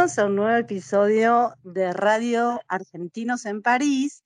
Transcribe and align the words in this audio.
Bienvenidos 0.00 0.18
a 0.18 0.26
un 0.28 0.36
nuevo 0.36 0.56
episodio 0.56 1.54
de 1.62 1.92
Radio 1.92 2.58
Argentinos 2.68 3.44
en 3.44 3.60
París. 3.60 4.24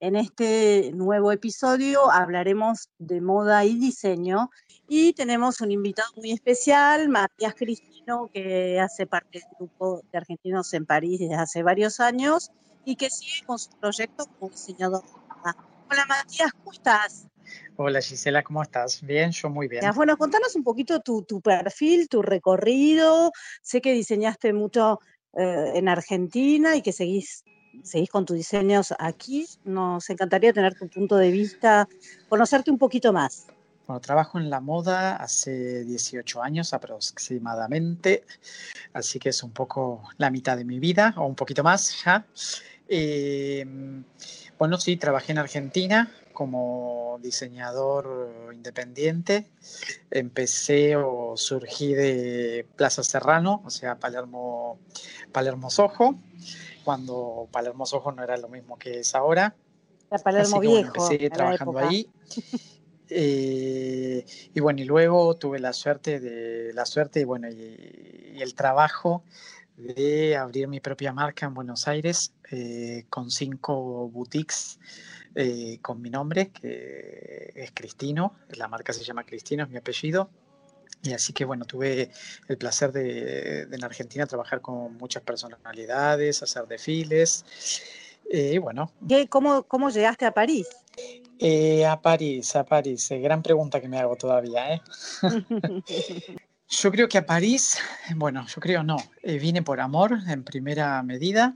En 0.00 0.16
este 0.16 0.90
nuevo 0.94 1.30
episodio 1.30 2.10
hablaremos 2.10 2.90
de 2.98 3.20
moda 3.20 3.64
y 3.64 3.76
diseño 3.76 4.50
y 4.88 5.12
tenemos 5.12 5.60
un 5.60 5.70
invitado 5.70 6.08
muy 6.16 6.32
especial, 6.32 7.08
Matías 7.08 7.54
Cristino, 7.54 8.30
que 8.34 8.80
hace 8.80 9.06
parte 9.06 9.38
del 9.38 9.48
grupo 9.60 10.02
de 10.10 10.18
Argentinos 10.18 10.74
en 10.74 10.86
París 10.86 11.20
desde 11.20 11.36
hace 11.36 11.62
varios 11.62 12.00
años 12.00 12.50
y 12.84 12.96
que 12.96 13.08
sigue 13.08 13.46
con 13.46 13.60
su 13.60 13.70
proyecto 13.78 14.26
como 14.26 14.50
diseñador. 14.50 15.04
Hola 15.92 16.06
Matías, 16.06 16.50
¿cómo 16.54 16.72
estás? 16.72 17.28
Hola 17.76 18.00
Gisela, 18.00 18.42
¿cómo 18.42 18.62
estás? 18.62 19.02
Bien, 19.02 19.30
yo 19.30 19.50
muy 19.50 19.68
bien. 19.68 19.84
Bueno, 19.94 20.16
contanos 20.16 20.56
un 20.56 20.64
poquito 20.64 21.00
tu, 21.00 21.20
tu 21.24 21.42
perfil, 21.42 22.08
tu 22.08 22.22
recorrido. 22.22 23.30
Sé 23.60 23.82
que 23.82 23.92
diseñaste 23.92 24.54
mucho 24.54 25.00
eh, 25.34 25.72
en 25.74 25.90
Argentina 25.90 26.76
y 26.76 26.80
que 26.80 26.92
seguís, 26.92 27.44
seguís 27.82 28.08
con 28.08 28.24
tus 28.24 28.38
diseños 28.38 28.94
aquí. 28.98 29.46
Nos 29.64 30.08
encantaría 30.08 30.54
tener 30.54 30.72
tu 30.72 30.88
punto 30.88 31.18
de 31.18 31.30
vista, 31.30 31.86
conocerte 32.30 32.70
un 32.70 32.78
poquito 32.78 33.12
más. 33.12 33.48
Bueno, 33.86 34.00
trabajo 34.00 34.38
en 34.38 34.48
la 34.48 34.60
moda 34.60 35.16
hace 35.16 35.84
18 35.84 36.42
años 36.42 36.72
aproximadamente, 36.72 38.24
así 38.94 39.18
que 39.18 39.28
es 39.28 39.42
un 39.42 39.50
poco 39.50 40.04
la 40.16 40.30
mitad 40.30 40.56
de 40.56 40.64
mi 40.64 40.78
vida 40.78 41.12
o 41.18 41.26
un 41.26 41.34
poquito 41.34 41.62
más 41.62 42.02
ya. 42.02 42.24
Eh, 42.94 43.64
bueno, 44.58 44.76
sí, 44.76 44.98
trabajé 44.98 45.32
en 45.32 45.38
Argentina 45.38 46.12
como 46.34 47.18
diseñador 47.22 48.52
independiente. 48.52 49.48
Empecé 50.10 50.96
o 50.96 51.34
surgí 51.38 51.94
de 51.94 52.66
Plaza 52.76 53.02
Serrano, 53.02 53.62
o 53.64 53.70
sea, 53.70 53.98
Palermo, 53.98 54.78
Palermo 55.32 55.70
Soho, 55.70 56.18
cuando 56.84 57.48
Palermo 57.50 57.86
Soho 57.86 58.12
no 58.12 58.22
era 58.22 58.36
lo 58.36 58.48
mismo 58.50 58.78
que 58.78 59.00
es 59.00 59.14
ahora. 59.14 59.56
La 60.10 60.18
Palermo 60.18 60.60
que, 60.60 60.68
bueno, 60.68 60.92
Viejo. 60.92 61.10
empecé 61.10 61.30
trabajando 61.30 61.78
ahí. 61.78 62.08
Eh, 63.14 64.24
y 64.54 64.60
bueno, 64.60 64.80
y 64.80 64.84
luego 64.84 65.36
tuve 65.36 65.58
la 65.58 65.74
suerte 65.74 66.18
de 66.18 66.72
la 66.72 66.86
suerte 66.86 67.20
y 67.20 67.24
bueno, 67.24 67.46
y, 67.50 68.32
y 68.36 68.40
el 68.40 68.54
trabajo 68.54 69.22
de 69.76 70.36
abrir 70.36 70.68
mi 70.68 70.80
propia 70.80 71.12
marca 71.12 71.46
en 71.46 71.54
Buenos 71.54 71.88
Aires 71.88 72.32
eh, 72.50 73.04
con 73.08 73.30
cinco 73.30 74.08
boutiques 74.08 74.78
eh, 75.34 75.78
con 75.80 76.00
mi 76.02 76.10
nombre, 76.10 76.50
que 76.50 77.52
es 77.54 77.72
Cristino. 77.72 78.36
La 78.56 78.68
marca 78.68 78.92
se 78.92 79.02
llama 79.04 79.24
Cristino, 79.24 79.64
es 79.64 79.70
mi 79.70 79.76
apellido. 79.78 80.30
Y 81.02 81.12
así 81.14 81.32
que 81.32 81.44
bueno, 81.44 81.64
tuve 81.64 82.10
el 82.48 82.58
placer 82.58 82.92
de, 82.92 83.66
de 83.66 83.76
en 83.76 83.82
Argentina 83.84 84.26
trabajar 84.26 84.60
con 84.60 84.96
muchas 84.98 85.22
personalidades, 85.22 86.42
hacer 86.42 86.66
desfiles. 86.68 87.44
Eh, 88.30 88.58
bueno, 88.60 88.92
¿Qué- 89.08 89.26
cómo, 89.28 89.64
¿Cómo 89.64 89.90
llegaste 89.90 90.26
a 90.26 90.32
París? 90.32 90.68
eh, 91.40 91.84
a 91.86 92.00
París, 92.00 92.54
a 92.54 92.64
París, 92.64 93.10
eh, 93.10 93.18
gran 93.18 93.42
pregunta 93.42 93.80
que 93.80 93.88
me 93.88 93.98
hago 93.98 94.14
todavía, 94.16 94.74
¿eh? 94.74 94.82
Yo 96.72 96.90
creo 96.90 97.06
que 97.06 97.18
a 97.18 97.26
París, 97.26 97.78
bueno, 98.16 98.46
yo 98.46 98.60
creo 98.60 98.82
no, 98.82 98.96
eh, 99.22 99.38
vine 99.38 99.62
por 99.62 99.78
amor 99.78 100.18
en 100.26 100.42
primera 100.42 101.02
medida 101.02 101.54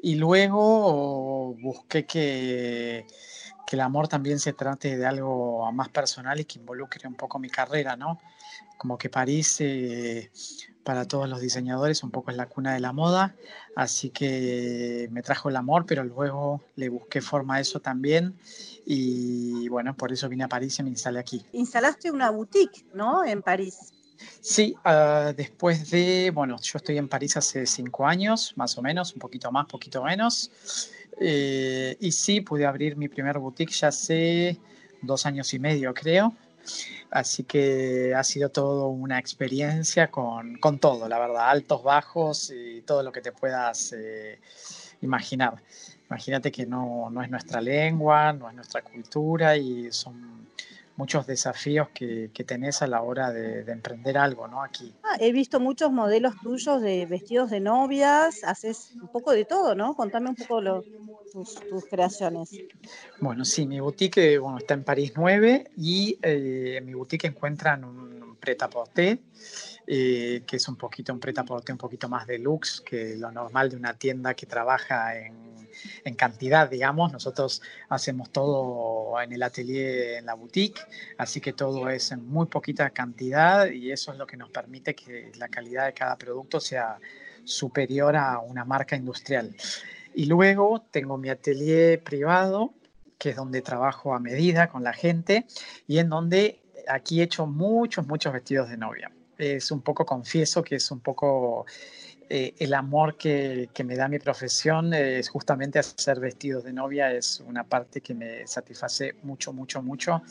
y 0.00 0.14
luego 0.14 1.54
busqué 1.60 2.06
que, 2.06 3.06
que 3.66 3.76
el 3.76 3.80
amor 3.80 4.08
también 4.08 4.38
se 4.38 4.54
trate 4.54 4.96
de 4.96 5.04
algo 5.04 5.70
más 5.72 5.90
personal 5.90 6.40
y 6.40 6.46
que 6.46 6.58
involucre 6.58 7.06
un 7.06 7.16
poco 7.16 7.38
mi 7.38 7.50
carrera, 7.50 7.96
¿no? 7.96 8.18
Como 8.78 8.96
que 8.96 9.10
París 9.10 9.58
eh, 9.60 10.30
para 10.84 11.06
todos 11.06 11.28
los 11.28 11.42
diseñadores 11.42 12.02
un 12.02 12.10
poco 12.10 12.30
es 12.30 12.38
la 12.38 12.46
cuna 12.46 12.72
de 12.72 12.80
la 12.80 12.94
moda, 12.94 13.36
así 13.76 14.08
que 14.08 15.06
me 15.12 15.20
trajo 15.20 15.50
el 15.50 15.56
amor, 15.56 15.84
pero 15.84 16.02
luego 16.02 16.62
le 16.76 16.88
busqué 16.88 17.20
forma 17.20 17.56
a 17.56 17.60
eso 17.60 17.78
también 17.80 18.38
y 18.86 19.68
bueno, 19.68 19.94
por 19.94 20.12
eso 20.12 20.30
vine 20.30 20.44
a 20.44 20.48
París 20.48 20.78
y 20.78 20.82
me 20.82 20.88
instalé 20.88 21.18
aquí. 21.18 21.44
Instalaste 21.52 22.10
una 22.10 22.30
boutique, 22.30 22.86
¿no? 22.94 23.22
En 23.22 23.42
París. 23.42 23.92
Sí, 24.40 24.74
ah, 24.84 25.32
después 25.36 25.90
de, 25.90 26.30
bueno, 26.30 26.56
yo 26.62 26.78
estoy 26.78 26.98
en 26.98 27.08
París 27.08 27.36
hace 27.36 27.66
cinco 27.66 28.06
años, 28.06 28.52
más 28.56 28.76
o 28.78 28.82
menos, 28.82 29.12
un 29.12 29.18
poquito 29.18 29.50
más, 29.50 29.66
poquito 29.66 30.02
menos. 30.04 30.50
Eh, 31.20 31.96
y 32.00 32.12
sí, 32.12 32.40
pude 32.40 32.66
abrir 32.66 32.96
mi 32.96 33.08
primer 33.08 33.38
boutique 33.38 33.72
ya 33.72 33.88
hace 33.88 34.58
dos 35.02 35.26
años 35.26 35.52
y 35.54 35.58
medio, 35.58 35.94
creo. 35.94 36.34
Así 37.10 37.44
que 37.44 38.14
ha 38.14 38.24
sido 38.24 38.48
todo 38.48 38.88
una 38.88 39.18
experiencia 39.18 40.10
con, 40.10 40.56
con 40.58 40.78
todo, 40.78 41.08
la 41.08 41.18
verdad, 41.18 41.50
altos, 41.50 41.82
bajos 41.82 42.50
y 42.50 42.82
todo 42.82 43.02
lo 43.02 43.12
que 43.12 43.20
te 43.20 43.32
puedas 43.32 43.92
eh, 43.92 44.40
imaginar. 45.00 45.62
Imagínate 46.08 46.50
que 46.50 46.66
no, 46.66 47.10
no 47.10 47.22
es 47.22 47.30
nuestra 47.30 47.60
lengua, 47.60 48.32
no 48.32 48.48
es 48.48 48.54
nuestra 48.54 48.82
cultura 48.82 49.56
y 49.56 49.92
son 49.92 50.48
muchos 50.96 51.26
desafíos 51.26 51.88
que, 51.92 52.30
que 52.32 52.44
tenés 52.44 52.82
a 52.82 52.86
la 52.86 53.02
hora 53.02 53.32
de, 53.32 53.64
de 53.64 53.72
emprender 53.72 54.16
algo, 54.18 54.46
¿no? 54.48 54.62
Aquí. 54.62 54.92
Ah, 55.02 55.16
he 55.20 55.32
visto 55.32 55.60
muchos 55.60 55.90
modelos 55.92 56.34
tuyos 56.42 56.80
de 56.80 57.06
vestidos 57.06 57.50
de 57.50 57.60
novias, 57.60 58.42
haces 58.44 58.92
un 59.00 59.08
poco 59.08 59.32
de 59.32 59.44
todo, 59.44 59.74
¿no? 59.74 59.94
Contame 59.94 60.28
un 60.30 60.36
poco 60.36 60.60
lo- 60.60 60.84
tus, 61.32 61.54
tus 61.68 61.84
creaciones. 61.86 62.60
Bueno, 63.20 63.44
sí, 63.44 63.66
mi 63.66 63.80
boutique 63.80 64.38
bueno, 64.38 64.58
está 64.58 64.74
en 64.74 64.84
París 64.84 65.12
9 65.16 65.70
y 65.76 66.18
eh, 66.22 66.76
en 66.78 66.86
mi 66.86 66.94
boutique 66.94 67.26
encuentran 67.26 67.84
un 67.84 68.36
pret-à-porter, 68.36 69.18
eh, 69.86 70.42
que 70.46 70.56
es 70.56 70.68
un 70.68 70.76
poquito 70.76 71.12
un 71.12 71.20
pret-à-porter 71.20 71.72
un 71.72 71.78
poquito 71.78 72.08
más 72.08 72.26
deluxe 72.26 72.80
que 72.80 73.16
lo 73.16 73.30
normal 73.30 73.70
de 73.70 73.76
una 73.76 73.94
tienda 73.94 74.34
que 74.34 74.46
trabaja 74.46 75.18
en, 75.18 75.44
en 76.04 76.14
cantidad, 76.14 76.68
digamos. 76.68 77.12
Nosotros 77.12 77.62
hacemos 77.88 78.30
todo 78.30 79.20
en 79.20 79.32
el 79.32 79.42
atelier, 79.42 80.18
en 80.18 80.26
la 80.26 80.34
boutique, 80.34 80.80
así 81.18 81.40
que 81.40 81.52
todo 81.52 81.88
es 81.88 82.12
en 82.12 82.26
muy 82.26 82.46
poquita 82.46 82.90
cantidad 82.90 83.70
y 83.70 83.92
eso 83.92 84.12
es 84.12 84.18
lo 84.18 84.26
que 84.26 84.36
nos 84.36 84.50
permite 84.50 84.94
que 84.94 85.32
la 85.36 85.48
calidad 85.48 85.86
de 85.86 85.94
cada 85.94 86.16
producto 86.16 86.60
sea 86.60 86.98
superior 87.44 88.16
a 88.16 88.38
una 88.38 88.64
marca 88.64 88.96
industrial. 88.96 89.54
Y 90.14 90.26
luego 90.26 90.84
tengo 90.90 91.18
mi 91.18 91.28
atelier 91.28 92.02
privado, 92.02 92.72
que 93.18 93.30
es 93.30 93.36
donde 93.36 93.62
trabajo 93.62 94.14
a 94.14 94.20
medida 94.20 94.68
con 94.68 94.84
la 94.84 94.92
gente 94.92 95.46
y 95.86 95.98
en 95.98 96.08
donde 96.08 96.60
aquí 96.88 97.20
he 97.20 97.24
hecho 97.24 97.46
muchos, 97.46 98.06
muchos 98.06 98.32
vestidos 98.32 98.68
de 98.68 98.76
novia. 98.76 99.10
Es 99.38 99.70
un 99.70 99.80
poco, 99.80 100.04
confieso 100.04 100.62
que 100.62 100.76
es 100.76 100.90
un 100.90 101.00
poco 101.00 101.66
eh, 102.28 102.54
el 102.58 102.72
amor 102.74 103.16
que, 103.16 103.68
me 103.84 103.96
da 103.96 104.08
mi 104.08 104.18
profesión, 104.18 104.94
es 104.94 105.28
justamente 105.28 105.78
hacer 105.78 106.20
vestidos 106.20 106.64
de 106.64 106.72
novia, 106.72 107.12
es 107.12 107.42
una 107.46 107.64
parte 107.64 108.00
que 108.00 108.14
me 108.14 108.46
satisface 108.46 109.14
mucho, 109.22 109.52
mucho, 109.52 109.82
mucho 109.82 110.22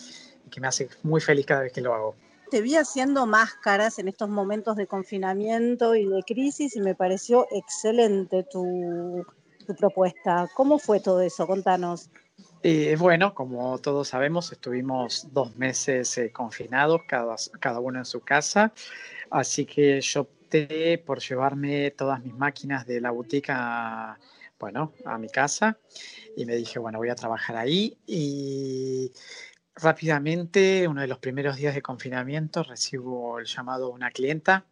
y 0.45 0.49
que 0.49 0.59
me 0.59 0.67
hace 0.67 0.89
muy 1.03 1.21
feliz 1.21 1.45
cada 1.45 1.61
vez 1.61 1.71
que 1.71 1.81
lo 1.81 1.93
hago. 1.93 2.15
Te 2.49 2.61
vi 2.61 2.75
haciendo 2.75 3.25
máscaras 3.25 3.99
en 3.99 4.07
estos 4.07 4.29
momentos 4.29 4.75
de 4.75 4.87
confinamiento 4.87 5.95
y 5.95 6.05
de 6.05 6.23
crisis 6.23 6.75
y 6.75 6.81
me 6.81 6.95
pareció 6.95 7.47
excelente 7.51 8.43
tu, 8.43 9.25
tu 9.65 9.75
propuesta. 9.75 10.49
¿Cómo 10.55 10.77
fue 10.79 10.99
todo 10.99 11.21
eso? 11.21 11.47
Contanos. 11.47 12.09
Eh, 12.63 12.95
bueno, 12.97 13.33
como 13.35 13.77
todos 13.79 14.07
sabemos, 14.07 14.51
estuvimos 14.51 15.27
dos 15.33 15.55
meses 15.57 16.17
eh, 16.17 16.31
confinados, 16.31 17.01
cada, 17.07 17.35
cada 17.59 17.79
uno 17.79 17.99
en 17.99 18.05
su 18.05 18.21
casa, 18.21 18.73
así 19.29 19.65
que 19.65 19.99
yo 20.01 20.21
opté 20.21 20.97
por 20.99 21.19
llevarme 21.19 21.91
todas 21.91 22.23
mis 22.23 22.33
máquinas 22.33 22.87
de 22.87 23.01
la 23.01 23.11
boutique 23.11 23.51
a, 23.51 24.17
bueno, 24.59 24.93
a 25.05 25.17
mi 25.17 25.27
casa. 25.29 25.77
Y 26.37 26.45
me 26.45 26.55
dije, 26.55 26.79
bueno, 26.79 26.99
voy 26.99 27.09
a 27.09 27.15
trabajar 27.15 27.57
ahí 27.57 27.97
y 28.07 29.11
rápidamente, 29.75 30.87
uno 30.87 31.01
de 31.01 31.07
los 31.07 31.19
primeros 31.19 31.57
días 31.57 31.75
de 31.75 31.81
confinamiento, 31.81 32.63
recibo 32.63 33.39
el 33.39 33.45
llamado 33.45 33.87
de 33.89 33.93
una 33.93 34.11
clienta 34.11 34.65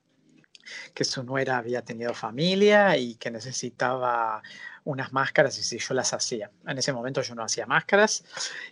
que 0.93 1.03
su 1.03 1.23
nuera 1.23 1.57
había 1.57 1.83
tenido 1.83 2.13
familia 2.13 2.97
y 2.97 3.15
que 3.15 3.31
necesitaba 3.31 4.41
unas 4.83 5.13
máscaras 5.13 5.57
y 5.59 5.63
si 5.63 5.77
yo 5.77 5.93
las 5.93 6.13
hacía. 6.13 6.49
En 6.65 6.77
ese 6.77 6.91
momento 6.91 7.21
yo 7.21 7.35
no 7.35 7.43
hacía 7.43 7.65
máscaras 7.65 8.23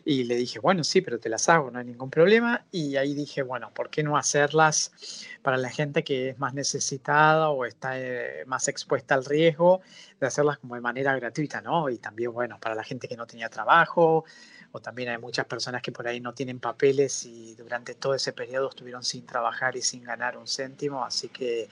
y 0.04 0.24
le 0.24 0.36
dije, 0.36 0.60
bueno, 0.60 0.84
sí, 0.84 1.02
pero 1.02 1.20
te 1.20 1.30
las 1.30 1.48
hago, 1.50 1.70
no 1.70 1.80
hay 1.80 1.86
ningún 1.86 2.10
problema. 2.10 2.66
Y 2.72 2.96
ahí 2.96 3.14
dije, 3.14 3.44
bueno, 3.44 3.72
¿por 3.74 3.90
qué 3.90 4.02
no 4.04 4.18
hacerlas 4.18 4.92
para 5.42 5.58
la 5.58 5.70
gente 5.70 6.04
que 6.04 6.30
es 6.30 6.40
más 6.40 6.54
necesitada 6.54 7.50
o 7.50 7.66
está 7.66 8.00
eh, 8.00 8.44
más 8.48 8.68
expuesta 8.68 9.16
al 9.16 9.26
riesgo 9.26 9.82
de 10.20 10.28
hacerlas 10.28 10.58
como 10.58 10.76
de 10.76 10.82
manera 10.82 11.16
gratuita, 11.16 11.62
¿no? 11.62 11.90
Y 11.90 11.98
también, 12.00 12.34
bueno, 12.34 12.60
para 12.60 12.76
la 12.76 12.84
gente 12.84 13.08
que 13.08 13.16
no 13.16 13.28
tenía 13.28 13.50
trabajo 13.50 14.26
o 14.72 14.80
también 14.80 15.10
hay 15.10 15.18
muchas 15.18 15.46
personas 15.46 15.82
que 15.82 15.92
por 15.92 16.08
ahí 16.08 16.20
no 16.20 16.34
tienen 16.34 16.60
papeles 16.60 17.26
y 17.26 17.56
durante 17.56 17.96
todo 17.96 18.14
ese 18.14 18.34
periodo 18.34 18.70
estuvieron 18.70 19.04
sin 19.04 19.26
trabajar 19.26 19.76
y 19.76 19.82
sin 19.82 20.04
ganar 20.04 20.38
un 20.38 20.48
céntimo, 20.48 21.04
así 21.04 21.30
que 21.30 21.68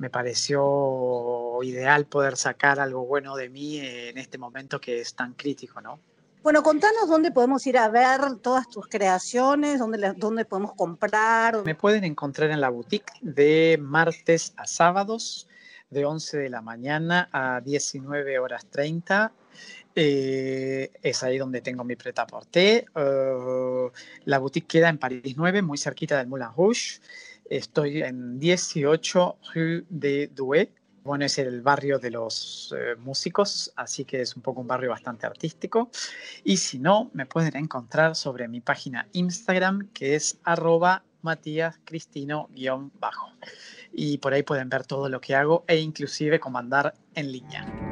me 0.00 0.08
pareció 0.08 1.58
ideal 1.62 2.06
poder 2.06 2.38
sacar 2.38 2.80
algo 2.80 3.04
bueno 3.04 3.36
de 3.36 3.50
mí 3.50 3.78
en 3.78 4.16
este 4.16 4.38
momento 4.38 4.80
que 4.80 5.00
es 5.02 5.14
tan 5.14 5.34
crítico, 5.34 5.82
¿no? 5.82 6.00
Bueno, 6.42 6.62
contanos 6.62 7.06
dónde 7.06 7.30
podemos 7.32 7.66
ir 7.66 7.76
a 7.76 7.86
ver 7.90 8.36
todas 8.40 8.66
tus 8.70 8.86
creaciones, 8.86 9.78
dónde, 9.78 10.14
dónde 10.16 10.46
podemos 10.46 10.72
comprar. 10.72 11.62
Me 11.66 11.74
pueden 11.74 12.04
encontrar 12.04 12.50
en 12.50 12.62
la 12.62 12.70
boutique 12.70 13.12
de 13.20 13.78
martes 13.78 14.54
a 14.56 14.66
sábados, 14.66 15.46
de 15.90 16.06
11 16.06 16.38
de 16.38 16.48
la 16.48 16.62
mañana 16.62 17.28
a 17.30 17.60
19 17.60 18.38
horas 18.38 18.64
30. 18.70 19.32
Eh, 19.94 20.90
es 21.02 21.22
ahí 21.22 21.36
donde 21.36 21.60
tengo 21.60 21.84
mi 21.84 21.96
preta 21.96 22.26
porté. 22.26 22.86
Uh, 22.94 23.90
la 24.24 24.38
boutique 24.38 24.66
queda 24.66 24.88
en 24.88 24.96
París 24.96 25.34
9, 25.36 25.60
muy 25.60 25.76
cerquita 25.76 26.16
del 26.16 26.28
Moulin 26.28 26.48
Rouge. 26.56 27.00
Estoy 27.50 28.00
en 28.02 28.38
18 28.38 29.38
Rue 29.52 29.84
de 29.88 30.28
Douai. 30.28 30.72
Bueno, 31.02 31.24
es 31.24 31.36
el 31.36 31.62
barrio 31.62 31.98
de 31.98 32.12
los 32.12 32.72
eh, 32.78 32.94
músicos, 32.96 33.72
así 33.74 34.04
que 34.04 34.20
es 34.20 34.36
un 34.36 34.42
poco 34.42 34.60
un 34.60 34.68
barrio 34.68 34.90
bastante 34.90 35.26
artístico. 35.26 35.90
Y 36.44 36.58
si 36.58 36.78
no, 36.78 37.10
me 37.12 37.26
pueden 37.26 37.56
encontrar 37.56 38.14
sobre 38.14 38.46
mi 38.46 38.60
página 38.60 39.08
Instagram, 39.12 39.88
que 39.92 40.14
es 40.14 40.38
arroba. 40.44 41.02
Y 43.92 44.18
por 44.18 44.32
ahí 44.32 44.42
pueden 44.44 44.68
ver 44.68 44.86
todo 44.86 45.08
lo 45.08 45.20
que 45.20 45.34
hago 45.34 45.64
e 45.66 45.78
inclusive 45.78 46.38
comandar 46.38 46.94
en 47.14 47.32
línea. 47.32 47.89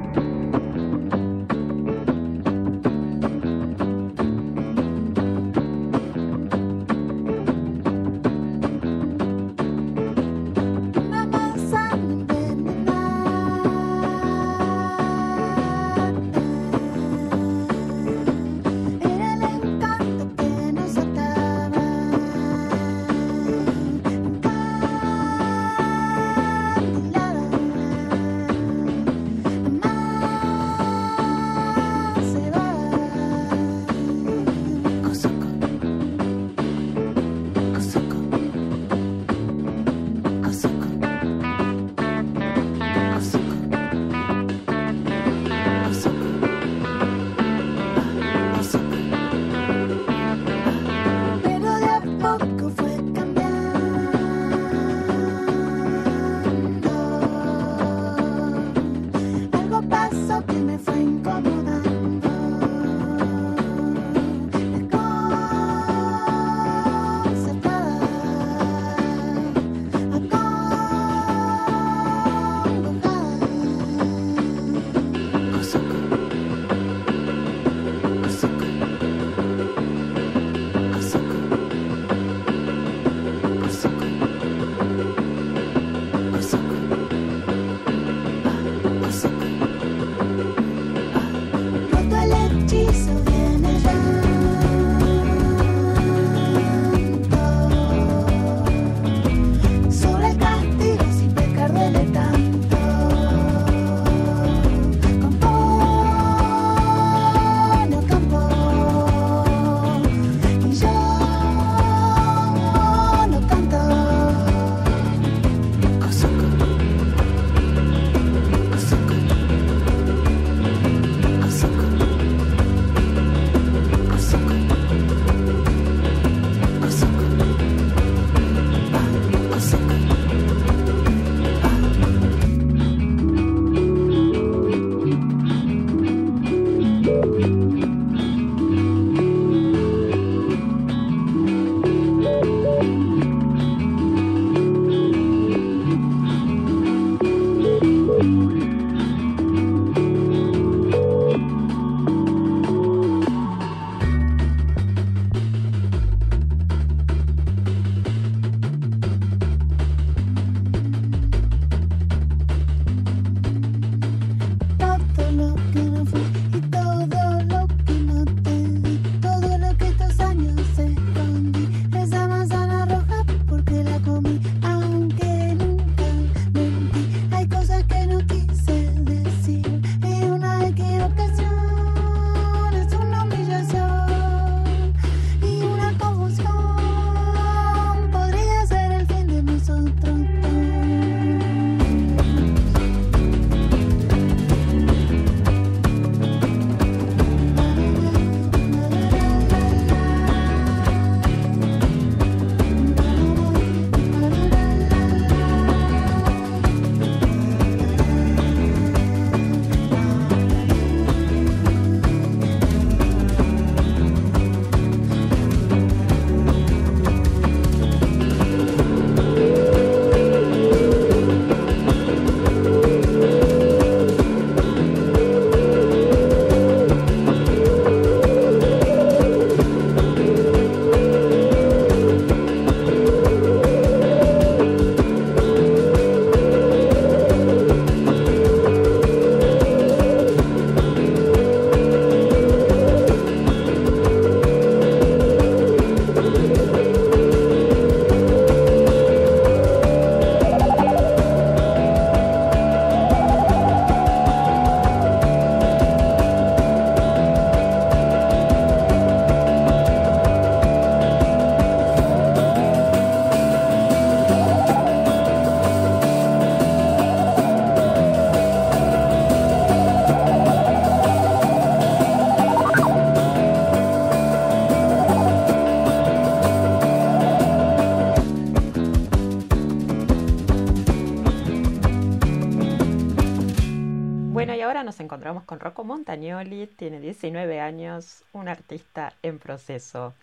Con 285.48 285.60
Rocco 285.60 285.82
Montagnoli, 285.82 286.67
tiene 286.67 287.00
19 287.00 287.58
años, 287.58 288.22
un 288.32 288.48
artista 288.48 289.14
en 289.22 289.38
proceso. 289.38 290.14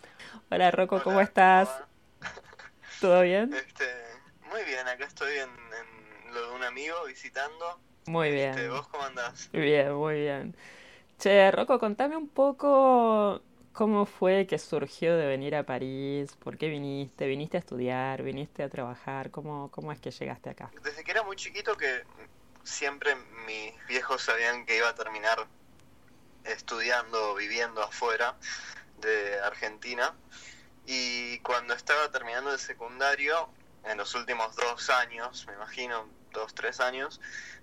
Hola 0.52 0.70
Rocco, 0.70 1.02
¿cómo 1.02 1.20
estás? 1.20 1.68
¿Todo 3.00 3.22
bien? 3.22 3.52
Este, 3.52 3.86
muy 4.48 4.62
bien, 4.62 4.86
acá 4.86 5.04
estoy 5.04 5.38
en, 5.38 5.50
lo 6.32 6.48
de 6.48 6.54
un 6.54 6.62
amigo 6.62 6.94
visitando. 7.08 7.80
Muy 8.06 8.28
este, 8.28 8.60
bien. 8.60 8.70
¿Vos 8.70 8.86
cómo 8.86 9.02
andás? 9.02 9.50
Bien, 9.50 9.94
muy 9.94 10.14
bien. 10.14 10.56
Che, 11.18 11.50
Rocco, 11.50 11.80
contame 11.80 12.16
un 12.16 12.28
poco 12.28 13.42
cómo 13.72 14.06
fue 14.06 14.46
que 14.46 14.60
surgió 14.60 15.16
de 15.16 15.26
venir 15.26 15.56
a 15.56 15.64
París, 15.64 16.36
por 16.36 16.56
qué 16.56 16.68
viniste, 16.68 17.26
viniste 17.26 17.56
a 17.56 17.60
estudiar, 17.60 18.22
viniste 18.22 18.62
a 18.62 18.68
trabajar, 18.68 19.32
cómo, 19.32 19.72
cómo 19.72 19.90
es 19.90 19.98
que 19.98 20.12
llegaste 20.12 20.50
acá. 20.50 20.70
Desde 20.84 21.02
que 21.02 21.10
era 21.10 21.24
muy 21.24 21.34
chiquito 21.34 21.76
que 21.76 22.04
siempre 22.66 23.14
mis 23.46 23.86
viejos 23.86 24.22
sabían 24.22 24.66
que 24.66 24.76
iba 24.76 24.88
a 24.88 24.94
terminar 24.94 25.46
estudiando, 26.44 27.34
viviendo 27.34 27.82
afuera 27.82 28.36
de 28.98 29.40
Argentina. 29.40 30.14
Y 30.84 31.38
cuando 31.40 31.74
estaba 31.74 32.10
terminando 32.10 32.52
el 32.52 32.58
secundario, 32.58 33.48
en 33.84 33.98
los 33.98 34.14
últimos 34.14 34.54
dos 34.56 34.90
años, 34.90 35.46
me 35.46 35.54
imagino, 35.54 36.08
dos, 36.32 36.54
tres 36.54 36.80
años, 36.80 37.20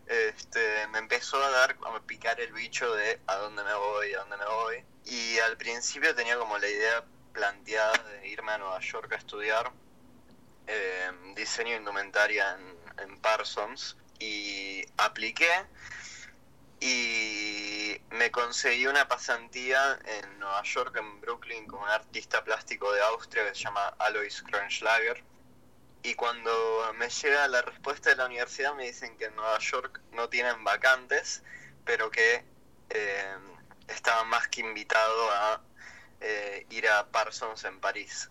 este, 0.07 0.87
me 0.87 0.99
empezó 0.99 1.41
a 1.43 1.49
dar, 1.49 1.77
a 1.85 1.99
picar 2.01 2.39
el 2.39 2.53
bicho 2.53 2.93
de 2.95 3.19
a 3.27 3.35
dónde 3.35 3.63
me 3.63 3.73
voy, 3.73 4.13
a 4.13 4.19
dónde 4.19 4.37
me 4.37 4.45
voy. 4.45 4.85
Y 5.05 5.37
al 5.39 5.57
principio 5.57 6.15
tenía 6.15 6.37
como 6.37 6.57
la 6.57 6.67
idea 6.67 7.03
planteada 7.33 7.97
de 8.03 8.27
irme 8.27 8.53
a 8.53 8.57
Nueva 8.57 8.79
York 8.79 9.11
a 9.11 9.17
estudiar 9.17 9.71
eh, 10.67 11.11
diseño 11.35 11.75
indumentaria 11.75 12.57
en, 12.57 13.03
en 13.03 13.19
Parsons 13.19 13.97
y 14.23 14.85
apliqué 14.97 15.49
y 16.79 18.01
me 18.11 18.29
conseguí 18.31 18.87
una 18.87 19.07
pasantía 19.07 19.99
en 20.05 20.39
Nueva 20.39 20.61
York, 20.63 20.95
en 20.97 21.21
Brooklyn, 21.21 21.65
con 21.65 21.81
un 21.81 21.89
artista 21.89 22.43
plástico 22.43 22.91
de 22.91 23.01
Austria 23.03 23.47
que 23.47 23.55
se 23.55 23.63
llama 23.63 23.87
Alois 23.99 24.41
Kronschlager. 24.43 25.23
Y 26.03 26.15
cuando 26.15 26.93
me 26.97 27.09
llega 27.09 27.47
la 27.47 27.61
respuesta 27.61 28.09
de 28.09 28.17
la 28.17 28.25
universidad 28.25 28.75
me 28.75 28.85
dicen 28.85 29.17
que 29.17 29.25
en 29.25 29.35
Nueva 29.35 29.57
York 29.59 30.01
no 30.11 30.27
tienen 30.27 30.61
vacantes, 30.65 31.43
pero 31.85 32.11
que 32.11 32.43
eh, 32.89 33.35
estaba 33.87 34.25
más 34.25 34.49
que 34.49 34.59
invitado 34.61 35.31
a 35.31 35.61
eh, 36.19 36.65
ir 36.69 36.89
a 36.89 37.07
Parsons 37.07 37.63
en 37.63 37.79
París. 37.79 38.29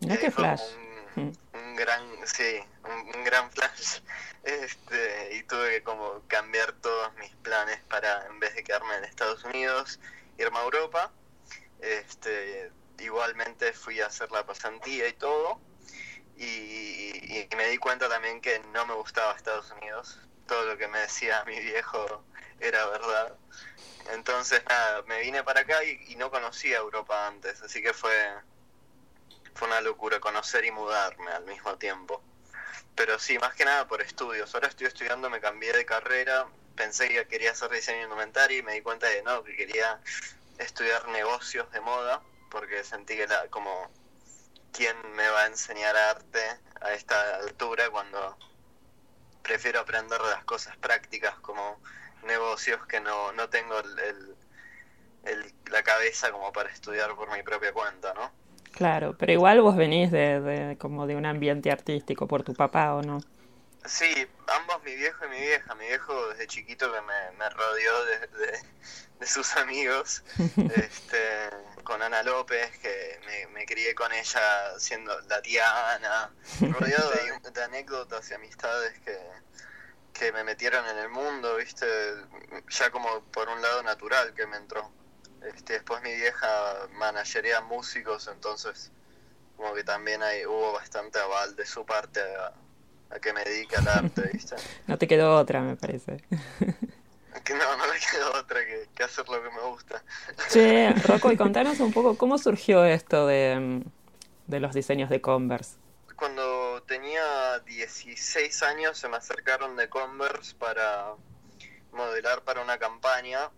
Mira 0.00 0.16
qué 0.16 0.30
flash. 0.30 0.62
Un, 0.62 0.93
un, 1.52 1.76
gran, 1.76 2.02
sí, 2.26 2.60
un, 2.84 3.24
gran 3.24 3.50
flash. 3.50 4.00
Este, 4.44 5.36
y 5.36 5.42
tuve 5.44 5.70
que 5.70 5.82
como 5.82 6.20
cambiar 6.28 6.72
todos 6.72 7.14
mis 7.14 7.34
planes 7.36 7.80
para, 7.88 8.26
en 8.26 8.38
vez 8.40 8.54
de 8.54 8.62
quedarme 8.62 8.94
en 8.96 9.04
Estados 9.04 9.42
Unidos, 9.42 9.98
irme 10.36 10.58
a 10.58 10.64
Europa. 10.64 11.10
Este, 11.80 12.70
igualmente 12.98 13.72
fui 13.72 14.02
a 14.02 14.06
hacer 14.08 14.30
la 14.32 14.44
pasantía 14.44 15.08
y 15.08 15.14
todo. 15.14 15.58
Y, 16.36 17.38
y, 17.38 17.48
me 17.56 17.68
di 17.68 17.78
cuenta 17.78 18.06
también 18.10 18.42
que 18.42 18.58
no 18.74 18.84
me 18.84 18.92
gustaba 18.92 19.32
Estados 19.32 19.70
Unidos. 19.70 20.20
Todo 20.46 20.66
lo 20.66 20.76
que 20.76 20.88
me 20.88 20.98
decía 20.98 21.42
mi 21.46 21.58
viejo 21.58 22.22
era 22.60 22.84
verdad. 22.86 23.34
Entonces, 24.12 24.62
nada, 24.68 25.02
me 25.06 25.20
vine 25.20 25.42
para 25.42 25.60
acá 25.60 25.82
y, 25.84 25.98
y 26.08 26.16
no 26.16 26.30
conocía 26.30 26.76
Europa 26.78 27.28
antes, 27.28 27.62
así 27.62 27.80
que 27.82 27.94
fue, 27.94 28.14
fue 29.54 29.68
una 29.68 29.80
locura 29.80 30.20
conocer 30.20 30.64
y 30.64 30.70
mudarme 30.70 31.30
al 31.30 31.44
mismo 31.44 31.76
tiempo. 31.76 32.22
Pero 32.94 33.18
sí, 33.18 33.38
más 33.38 33.54
que 33.54 33.64
nada 33.64 33.86
por 33.86 34.02
estudios. 34.02 34.54
Ahora 34.54 34.68
estoy 34.68 34.86
estudiando, 34.86 35.30
me 35.30 35.40
cambié 35.40 35.72
de 35.72 35.84
carrera, 35.84 36.46
pensé 36.76 37.08
que 37.08 37.26
quería 37.26 37.52
hacer 37.52 37.70
diseño 37.70 38.04
indumentario 38.04 38.58
y 38.58 38.62
me 38.62 38.74
di 38.74 38.82
cuenta 38.82 39.08
de 39.08 39.22
no, 39.22 39.42
que 39.42 39.56
quería 39.56 40.00
estudiar 40.58 41.08
negocios 41.08 41.70
de 41.72 41.80
moda, 41.80 42.22
porque 42.50 42.84
sentí 42.84 43.16
que 43.16 43.22
era 43.24 43.48
como 43.48 43.90
quién 44.72 44.96
me 45.14 45.28
va 45.28 45.42
a 45.42 45.46
enseñar 45.46 45.96
arte 45.96 46.44
a 46.80 46.92
esta 46.92 47.36
altura 47.36 47.90
cuando 47.90 48.36
prefiero 49.42 49.80
aprender 49.80 50.20
las 50.20 50.44
cosas 50.44 50.76
prácticas 50.78 51.38
como 51.40 51.80
negocios 52.24 52.84
que 52.86 53.00
no, 53.00 53.32
no 53.32 53.48
tengo 53.48 53.78
el, 53.78 54.36
el, 55.24 55.54
la 55.70 55.82
cabeza 55.82 56.32
como 56.32 56.52
para 56.52 56.70
estudiar 56.70 57.14
por 57.14 57.30
mi 57.30 57.42
propia 57.42 57.72
cuenta, 57.72 58.14
¿no? 58.14 58.32
Claro, 58.74 59.16
pero 59.16 59.32
igual 59.32 59.60
vos 59.60 59.76
venís 59.76 60.10
de, 60.10 60.40
de, 60.40 60.78
como 60.78 61.06
de 61.06 61.14
un 61.14 61.26
ambiente 61.26 61.70
artístico 61.70 62.26
por 62.26 62.42
tu 62.42 62.54
papá, 62.54 62.94
¿o 62.94 63.02
no? 63.02 63.20
Sí, 63.84 64.26
ambos, 64.48 64.82
mi 64.82 64.94
viejo 64.96 65.26
y 65.26 65.28
mi 65.28 65.40
vieja. 65.40 65.74
Mi 65.76 65.86
viejo 65.86 66.28
desde 66.30 66.46
chiquito 66.48 66.92
que 66.92 67.00
me, 67.02 67.38
me 67.38 67.50
rodeó 67.50 68.04
de, 68.06 68.18
de, 68.18 68.58
de, 69.20 69.26
sus 69.26 69.54
amigos, 69.56 70.24
este, 70.74 71.50
con 71.84 72.02
Ana 72.02 72.22
López, 72.24 72.76
que 72.78 73.20
me, 73.26 73.46
me, 73.52 73.66
crié 73.66 73.94
con 73.94 74.10
ella 74.12 74.40
siendo 74.78 75.20
la 75.28 75.40
tía 75.40 75.94
Ana, 75.94 76.32
rodeado 76.60 77.10
de, 77.10 77.50
de 77.50 77.62
anécdotas 77.62 78.28
y 78.30 78.34
amistades 78.34 78.98
que, 79.00 79.16
que 80.12 80.32
me 80.32 80.42
metieron 80.42 80.84
en 80.88 80.98
el 80.98 81.10
mundo, 81.10 81.56
viste, 81.56 81.86
ya 82.70 82.90
como 82.90 83.22
por 83.26 83.48
un 83.48 83.62
lado 83.62 83.82
natural 83.84 84.34
que 84.34 84.46
me 84.46 84.56
entró. 84.56 84.90
Este, 85.44 85.74
después 85.74 86.02
mi 86.02 86.14
vieja 86.14 86.48
managería 86.92 87.60
músicos, 87.60 88.28
entonces 88.32 88.90
como 89.56 89.74
que 89.74 89.84
también 89.84 90.22
hay, 90.22 90.46
hubo 90.46 90.72
bastante 90.72 91.18
aval 91.18 91.54
de 91.54 91.66
su 91.66 91.84
parte 91.84 92.20
a, 92.20 92.52
a 93.14 93.18
que 93.18 93.32
me 93.32 93.44
dedique 93.44 93.76
al 93.76 93.88
arte, 93.88 94.22
¿viste? 94.32 94.56
no 94.86 94.98
te 94.98 95.06
quedó 95.06 95.36
otra, 95.36 95.60
me 95.60 95.76
parece. 95.76 96.24
Que 97.44 97.54
no, 97.54 97.76
no 97.76 97.84
me 97.86 97.98
quedó 97.98 98.40
otra 98.40 98.64
que, 98.64 98.88
que, 98.94 99.02
hacer 99.02 99.28
lo 99.28 99.42
que 99.42 99.50
me 99.50 99.60
gusta. 99.62 100.02
Che, 100.50 100.90
Rocco, 101.06 101.30
y 101.30 101.36
contanos 101.36 101.80
un 101.80 101.92
poco 101.92 102.16
cómo 102.16 102.38
surgió 102.38 102.84
esto 102.84 103.26
de, 103.26 103.82
de 104.46 104.60
los 104.60 104.74
diseños 104.74 105.10
de 105.10 105.20
Converse. 105.20 105.76
Cuando 106.16 106.82
tenía 106.86 107.58
16 107.66 108.62
años 108.62 108.96
se 108.96 109.08
me 109.08 109.16
acercaron 109.16 109.76
de 109.76 109.88
Converse 109.88 110.54
para 110.54 111.14
modelar 111.92 112.42
para 112.42 112.62
una 112.62 112.78
campaña 112.78 113.50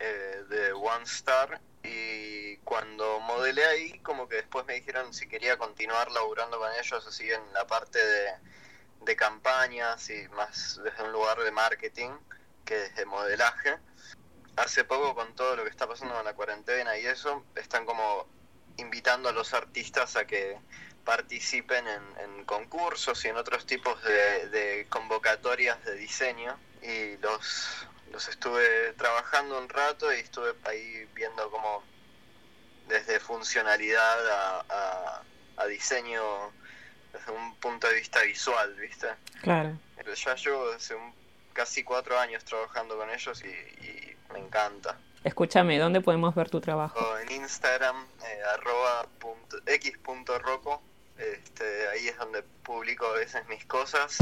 eh, 0.00 0.44
de 0.48 0.72
One 0.72 1.04
Star 1.04 1.60
y 1.82 2.56
cuando 2.58 3.20
modelé 3.20 3.64
ahí 3.66 3.98
como 4.00 4.26
que 4.26 4.36
después 4.36 4.64
me 4.66 4.74
dijeron 4.74 5.12
si 5.12 5.28
quería 5.28 5.58
continuar 5.58 6.10
laburando 6.10 6.58
con 6.58 6.70
ellos 6.72 7.06
así 7.06 7.30
en 7.30 7.52
la 7.52 7.66
parte 7.66 7.98
de, 7.98 8.30
de 9.02 9.16
campañas 9.16 10.08
y 10.08 10.26
más 10.28 10.80
desde 10.82 11.02
un 11.02 11.12
lugar 11.12 11.38
de 11.40 11.50
marketing 11.50 12.10
que 12.64 12.76
desde 12.76 13.04
modelaje. 13.04 13.76
Hace 14.56 14.84
poco 14.84 15.14
con 15.14 15.34
todo 15.34 15.56
lo 15.56 15.64
que 15.64 15.70
está 15.70 15.86
pasando 15.86 16.14
con 16.14 16.24
la 16.24 16.34
cuarentena 16.34 16.96
y 16.96 17.06
eso, 17.06 17.44
están 17.54 17.84
como 17.84 18.26
invitando 18.78 19.28
a 19.28 19.32
los 19.32 19.52
artistas 19.52 20.16
a 20.16 20.26
que 20.26 20.58
participen 21.04 21.86
en, 21.86 22.44
concursos 22.46 23.24
y 23.24 23.28
en 23.28 23.36
otros 23.36 23.66
tipos 23.66 24.02
de 24.02 24.86
convocatorias 24.88 25.84
de 25.84 25.94
diseño 25.94 26.58
y 26.82 27.16
los 27.18 27.86
los 28.10 28.28
estuve 28.28 28.92
trabajando 28.94 29.58
un 29.58 29.68
rato 29.68 30.12
y 30.12 30.20
estuve 30.20 30.54
ahí 30.64 31.08
viendo 31.14 31.50
como 31.50 31.82
desde 32.88 33.20
funcionalidad 33.20 34.30
a, 34.30 34.64
a, 34.68 35.22
a, 35.56 35.66
diseño 35.66 36.22
desde 37.12 37.32
un 37.32 37.54
punto 37.56 37.86
de 37.86 37.94
vista 37.94 38.22
visual, 38.22 38.74
¿viste? 38.74 39.08
Claro. 39.42 39.78
Pero 39.96 40.14
ya 40.14 40.34
llevo 40.34 40.70
hace 40.72 40.94
un, 40.94 41.12
casi 41.52 41.84
cuatro 41.84 42.18
años 42.18 42.44
trabajando 42.44 42.96
con 42.96 43.10
ellos 43.10 43.42
y, 43.44 43.48
y, 43.48 44.16
me 44.32 44.38
encanta. 44.38 44.96
Escúchame, 45.24 45.78
¿dónde 45.78 46.00
podemos 46.00 46.34
ver 46.34 46.48
tu 46.48 46.60
trabajo? 46.60 47.18
En 47.18 47.30
Instagram, 47.30 48.06
eh, 48.24 48.40
arroba 48.54 49.06
punto, 49.18 49.58
x 49.66 49.98
punto 49.98 50.38
roco, 50.38 50.80
este, 51.18 51.88
ahí 51.88 52.08
es 52.08 52.16
donde 52.16 52.42
publico 52.42 53.06
a 53.06 53.12
veces 53.12 53.46
mis 53.48 53.64
cosas. 53.66 54.18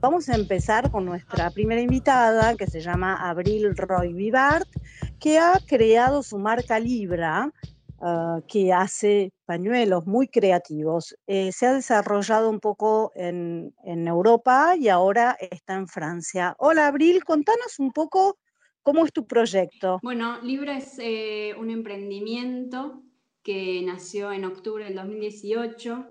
Vamos 0.00 0.30
a 0.30 0.34
empezar 0.34 0.90
con 0.90 1.04
nuestra 1.04 1.50
primera 1.50 1.82
invitada, 1.82 2.56
que 2.56 2.66
se 2.66 2.80
llama 2.80 3.28
Abril 3.28 3.76
Roy 3.76 4.14
Vivart, 4.14 4.66
que 5.18 5.38
ha 5.38 5.60
creado 5.66 6.22
su 6.22 6.38
marca 6.38 6.78
Libra, 6.78 7.52
uh, 7.98 8.40
que 8.48 8.72
hace 8.72 9.30
pañuelos 9.44 10.06
muy 10.06 10.26
creativos. 10.28 11.14
Eh, 11.26 11.52
se 11.52 11.66
ha 11.66 11.74
desarrollado 11.74 12.48
un 12.48 12.60
poco 12.60 13.12
en, 13.14 13.74
en, 13.84 14.08
Europa 14.08 14.74
y 14.74 14.88
ahora 14.88 15.36
está 15.38 15.74
en 15.74 15.86
Francia. 15.86 16.56
Hola 16.58 16.86
Abril, 16.86 17.22
contanos 17.22 17.78
un 17.78 17.92
poco 17.92 18.38
cómo 18.82 19.04
es 19.04 19.12
tu 19.12 19.26
proyecto. 19.26 19.98
Bueno, 20.02 20.40
Libra 20.40 20.78
es 20.78 20.98
eh, 20.98 21.54
un 21.58 21.68
emprendimiento 21.68 23.02
que 23.42 23.82
nació 23.82 24.32
en 24.32 24.46
octubre 24.46 24.82
del 24.82 24.94
2018. 24.94 26.08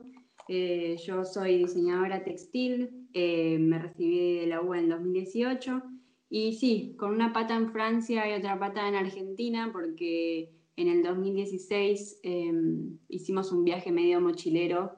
Eh, 0.51 0.97
yo 1.05 1.25
soy 1.25 1.59
diseñadora 1.59 2.23
textil, 2.23 3.07
eh, 3.13 3.59
me 3.59 3.77
recibí 3.77 4.39
de 4.39 4.47
la 4.47 4.63
U 4.63 4.73
en 4.73 4.89
2018 4.89 5.83
y 6.27 6.53
sí, 6.53 6.95
con 6.97 7.13
una 7.13 7.33
pata 7.33 7.55
en 7.55 7.71
Francia 7.71 8.27
y 8.27 8.37
otra 8.37 8.57
pata 8.57 8.89
en 8.89 8.95
Argentina 8.95 9.69
porque 9.71 10.51
en 10.75 10.87
el 10.87 11.03
2016 11.03 12.21
em, 12.23 12.97
hicimos 13.07 13.51
un 13.51 13.63
viaje 13.63 13.91
medio 13.91 14.19
mochilero, 14.21 14.93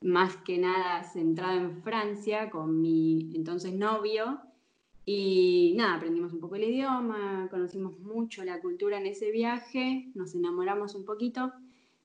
más 0.00 0.36
que 0.38 0.58
nada 0.58 1.04
centrado 1.04 1.56
en 1.56 1.82
Francia 1.84 2.50
con 2.50 2.80
mi 2.80 3.30
entonces 3.36 3.74
novio. 3.74 4.40
Y 5.04 5.74
nada, 5.76 5.94
aprendimos 5.94 6.32
un 6.32 6.40
poco 6.40 6.56
el 6.56 6.64
idioma, 6.64 7.46
conocimos 7.48 7.96
mucho 8.00 8.44
la 8.44 8.60
cultura 8.60 8.98
en 8.98 9.06
ese 9.06 9.30
viaje, 9.30 10.10
nos 10.16 10.34
enamoramos 10.34 10.96
un 10.96 11.04
poquito 11.04 11.52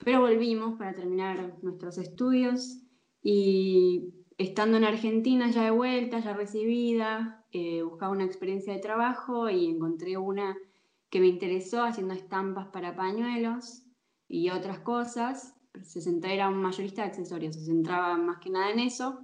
pero 0.04 0.22
volvimos 0.22 0.78
para 0.78 0.94
terminar 0.94 1.58
nuestros 1.62 1.98
estudios 1.98 2.80
y 3.24 4.14
estando 4.38 4.78
en 4.78 4.84
Argentina 4.84 5.50
ya 5.52 5.64
de 5.64 5.72
vuelta, 5.72 6.20
ya 6.20 6.34
recibida, 6.34 7.46
eh, 7.52 7.84
buscaba 7.84 8.12
una 8.12 8.26
experiencia 8.26 8.74
de 8.74 8.80
trabajo 8.80 9.50
y 9.50 9.68
encontré 9.68 10.18
una 10.18 10.58
que 11.10 11.20
me 11.20 11.28
interesó 11.28 11.84
haciendo 11.84 12.14
estampas 12.14 12.68
para 12.68 12.96
pañuelos 12.96 13.84
y 14.28 14.50
otras 14.50 14.80
cosas. 14.80 15.56
Se 15.84 16.02
centraba, 16.02 16.34
era 16.34 16.50
un 16.50 16.62
mayorista 16.62 17.04
de 17.04 17.10
accesorios, 17.10 17.56
se 17.56 17.66
centraba 17.66 18.18
más 18.18 18.40
que 18.40 18.50
nada 18.50 18.72
en 18.72 18.80
eso. 18.80 19.20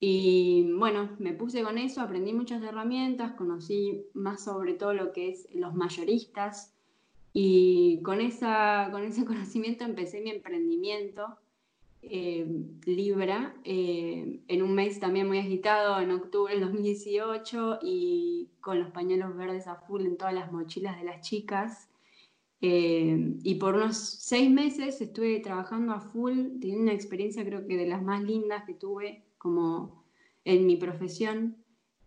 Y 0.00 0.72
bueno, 0.78 1.10
me 1.18 1.32
puse 1.32 1.62
con 1.62 1.78
eso, 1.78 2.00
aprendí 2.00 2.32
muchas 2.32 2.62
herramientas, 2.62 3.32
conocí 3.32 4.06
más 4.14 4.42
sobre 4.42 4.74
todo 4.74 4.94
lo 4.94 5.12
que 5.12 5.28
es 5.28 5.48
los 5.54 5.74
mayoristas, 5.74 6.74
y 7.32 8.02
con, 8.02 8.20
esa, 8.20 8.88
con 8.90 9.04
ese 9.04 9.24
conocimiento 9.26 9.84
empecé 9.84 10.20
mi 10.20 10.30
emprendimiento, 10.30 11.38
eh, 12.02 12.46
Libra, 12.84 13.54
eh, 13.64 14.40
en 14.48 14.62
un 14.62 14.74
mes 14.74 15.00
también 15.00 15.28
muy 15.28 15.38
agitado, 15.38 16.00
en 16.00 16.10
octubre 16.10 16.52
del 16.52 16.62
2018, 16.62 17.78
y 17.82 18.50
con 18.60 18.78
los 18.78 18.90
pañuelos 18.90 19.36
verdes 19.36 19.66
a 19.66 19.76
full 19.76 20.02
en 20.02 20.16
todas 20.16 20.34
las 20.34 20.52
mochilas 20.52 20.98
de 20.98 21.04
las 21.04 21.20
chicas. 21.20 21.88
Eh, 22.60 23.34
y 23.42 23.56
por 23.56 23.74
unos 23.74 23.96
seis 23.96 24.48
meses 24.50 25.00
estuve 25.00 25.40
trabajando 25.40 25.92
a 25.92 26.00
full, 26.00 26.60
teniendo 26.60 26.84
una 26.84 26.92
experiencia 26.92 27.44
creo 27.44 27.66
que 27.66 27.76
de 27.76 27.88
las 27.88 28.02
más 28.02 28.22
lindas 28.22 28.64
que 28.64 28.74
tuve 28.74 29.24
como 29.36 30.04
en 30.44 30.66
mi 30.66 30.76
profesión 30.76 31.56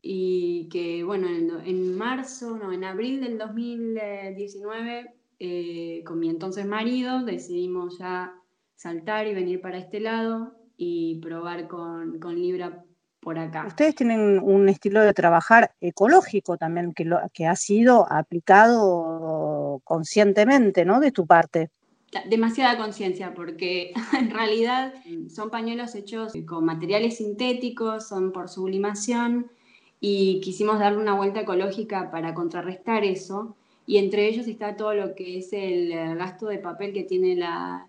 y 0.01 0.69
que 0.69 1.03
bueno, 1.03 1.27
en, 1.27 1.49
en, 1.65 1.97
marzo, 1.97 2.57
no, 2.57 2.71
en 2.71 2.83
abril 2.85 3.19
del 3.21 3.37
2019, 3.37 5.13
eh, 5.39 6.03
con 6.05 6.19
mi 6.19 6.29
entonces 6.29 6.65
marido, 6.65 7.23
decidimos 7.25 7.97
ya 7.97 8.39
saltar 8.75 9.27
y 9.27 9.33
venir 9.33 9.61
para 9.61 9.77
este 9.77 9.99
lado 9.99 10.55
y 10.77 11.19
probar 11.21 11.67
con, 11.67 12.19
con 12.19 12.35
Libra 12.35 12.83
por 13.19 13.39
acá. 13.39 13.65
Ustedes 13.67 13.95
tienen 13.95 14.39
un 14.39 14.69
estilo 14.69 15.01
de 15.01 15.13
trabajar 15.13 15.73
ecológico 15.81 16.57
también, 16.57 16.93
que, 16.93 17.05
lo, 17.05 17.19
que 17.33 17.47
ha 17.47 17.55
sido 17.55 18.05
aplicado 18.11 19.81
conscientemente, 19.83 20.85
¿no? 20.85 20.99
De 20.99 21.11
tu 21.11 21.25
parte 21.25 21.71
demasiada 22.29 22.77
conciencia 22.77 23.33
porque 23.33 23.93
en 24.17 24.29
realidad 24.29 24.93
son 25.29 25.49
pañuelos 25.49 25.95
hechos 25.95 26.33
con 26.47 26.65
materiales 26.65 27.17
sintéticos, 27.17 28.07
son 28.07 28.31
por 28.31 28.47
sublimación 28.49 29.51
y 29.99 30.39
quisimos 30.41 30.79
darle 30.79 30.99
una 30.99 31.15
vuelta 31.15 31.41
ecológica 31.41 32.11
para 32.11 32.33
contrarrestar 32.33 33.03
eso. 33.03 33.55
Y 33.87 33.97
entre 33.97 34.27
ellos 34.27 34.47
está 34.47 34.75
todo 34.75 34.93
lo 34.93 35.13
que 35.13 35.39
es 35.39 35.53
el 35.53 36.17
gasto 36.17 36.47
de 36.47 36.57
papel 36.57 36.93
que 36.93 37.03
tiene 37.03 37.35
la, 37.35 37.87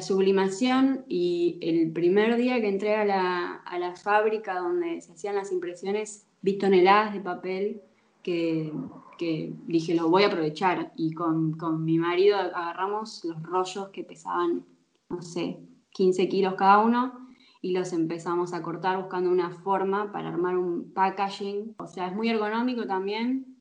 sublimación. 0.00 1.04
Y 1.08 1.58
el 1.60 1.92
primer 1.92 2.36
día 2.36 2.60
que 2.60 2.68
entré 2.68 2.96
a 2.96 3.04
la, 3.04 3.56
a 3.56 3.78
la, 3.78 3.94
fábrica 3.94 4.58
donde 4.58 5.00
se 5.00 5.12
hacían 5.12 5.34
las 5.34 5.52
impresiones, 5.52 6.26
vi 6.40 6.58
toneladas 6.58 7.12
de 7.12 7.20
papel 7.20 7.82
que, 8.22 8.72
que 9.18 9.52
dije, 9.66 9.94
lo 9.94 10.08
voy 10.08 10.22
a 10.22 10.28
aprovechar. 10.28 10.92
Y 10.96 11.12
con, 11.12 11.52
con 11.52 11.84
mi 11.84 11.98
marido 11.98 12.36
agarramos 12.36 13.24
los 13.24 13.42
rollos 13.42 13.88
que 13.88 14.04
pesaban, 14.04 14.64
no 15.10 15.20
sé, 15.20 15.58
15 15.90 16.28
kilos 16.28 16.54
cada 16.54 16.78
uno 16.78 17.28
y 17.60 17.72
los 17.72 17.92
empezamos 17.92 18.54
a 18.54 18.62
cortar 18.62 18.98
buscando 18.98 19.30
una 19.30 19.50
forma 19.50 20.10
para 20.10 20.30
armar 20.30 20.56
un 20.56 20.92
packaging. 20.92 21.74
O 21.78 21.86
sea, 21.86 22.08
es 22.08 22.14
muy 22.14 22.28
ergonómico 22.28 22.86
también 22.86 23.51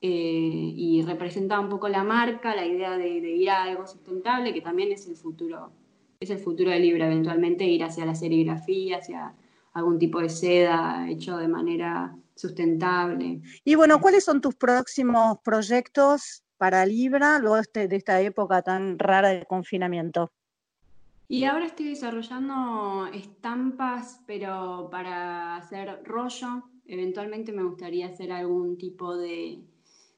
eh, 0.00 0.08
y 0.08 1.02
representa 1.02 1.58
un 1.58 1.68
poco 1.68 1.88
la 1.88 2.04
marca, 2.04 2.54
la 2.54 2.66
idea 2.66 2.96
de, 2.98 3.08
ir 3.08 3.50
a 3.50 3.64
algo 3.64 3.86
sustentable, 3.86 4.52
que 4.52 4.60
también 4.60 4.92
es 4.92 5.06
el 5.08 5.16
futuro, 5.16 5.72
es 6.20 6.30
el 6.30 6.38
futuro 6.38 6.70
del 6.70 6.82
libro, 6.82 7.04
eventualmente 7.04 7.64
ir 7.64 7.82
hacia 7.82 8.04
la 8.04 8.14
serigrafía, 8.14 8.98
hacia 8.98 9.34
algún 9.72 9.98
tipo 9.98 10.20
de 10.20 10.28
seda 10.28 11.08
hecho 11.08 11.38
de 11.38 11.48
manera 11.48 12.16
sustentable. 12.34 13.40
Y 13.64 13.74
bueno, 13.74 14.00
¿cuáles 14.00 14.24
son 14.24 14.40
tus 14.40 14.54
próximos 14.54 15.38
proyectos 15.42 16.42
para 16.58 16.84
Libra 16.84 17.38
luego 17.38 17.56
este, 17.56 17.88
de 17.88 17.96
esta 17.96 18.20
época 18.20 18.62
tan 18.62 18.98
rara 18.98 19.30
de 19.30 19.46
confinamiento? 19.46 20.30
Y 21.28 21.44
ahora 21.44 21.66
estoy 21.66 21.86
desarrollando 21.88 23.08
estampas, 23.12 24.22
pero 24.26 24.88
para 24.90 25.56
hacer 25.56 26.02
rollo. 26.04 26.62
Eventualmente 26.86 27.52
me 27.52 27.64
gustaría 27.64 28.06
hacer 28.06 28.30
algún 28.30 28.78
tipo 28.78 29.16
de, 29.16 29.60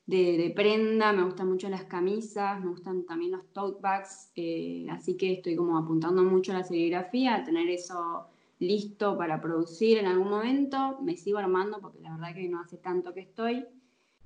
de, 0.09 0.53
prenda. 0.57 1.13
Me 1.13 1.23
gustan 1.23 1.49
mucho 1.49 1.69
las 1.69 1.85
camisas, 1.85 2.61
me 2.61 2.71
gustan 2.71 3.05
también 3.05 3.33
los 3.33 3.47
tote 3.53 3.81
bags. 3.81 4.31
Eh, 4.35 4.87
así 4.91 5.17
que 5.17 5.35
estoy 5.35 5.55
como 5.55 5.79
apuntando 5.79 6.23
mucho 6.25 6.53
a 6.53 6.57
la 6.59 6.65
serigrafía, 6.65 7.37
a 7.37 7.45
tener 7.45 7.69
eso 7.69 8.27
listo 8.59 9.17
para 9.17 9.41
producir 9.41 9.99
en 9.99 10.07
algún 10.07 10.31
momento. 10.31 10.99
Me 11.03 11.17
sigo 11.17 11.39
armando 11.39 11.79
porque 11.81 12.01
la 12.01 12.13
verdad 12.13 12.35
que 12.35 12.49
no 12.49 12.61
hace 12.61 12.79
tanto 12.79 13.15
que 13.15 13.21
estoy. 13.21 13.67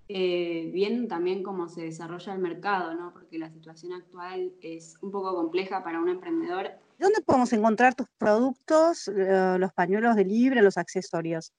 Eh, 0.09 0.71
viendo 0.75 1.09
también 1.09 1.42
cómo 1.42 1.68
se 1.68 1.83
desarrolla 1.83 2.35
el 2.35 2.40
mercado, 2.40 2.92
¿no? 2.95 3.12
porque 3.12 3.38
la 3.38 3.51
situación 3.51 3.92
actual 3.92 4.53
es 4.61 4.97
un 5.01 5.11
poco 5.11 5.35
compleja 5.35 5.83
para 5.83 6.01
un 6.01 6.09
emprendedor. 6.09 6.71
¿Dónde 6.99 7.23
podemos 7.23 7.53
encontrar 7.53 7.95
tus 7.95 8.09
productos, 8.18 9.09
eh, 9.09 9.57
los 9.59 9.73
pañuelos 9.73 10.14
de 10.16 10.25
libre, 10.25 10.61
los 10.61 10.77
accesorios? 10.77 11.53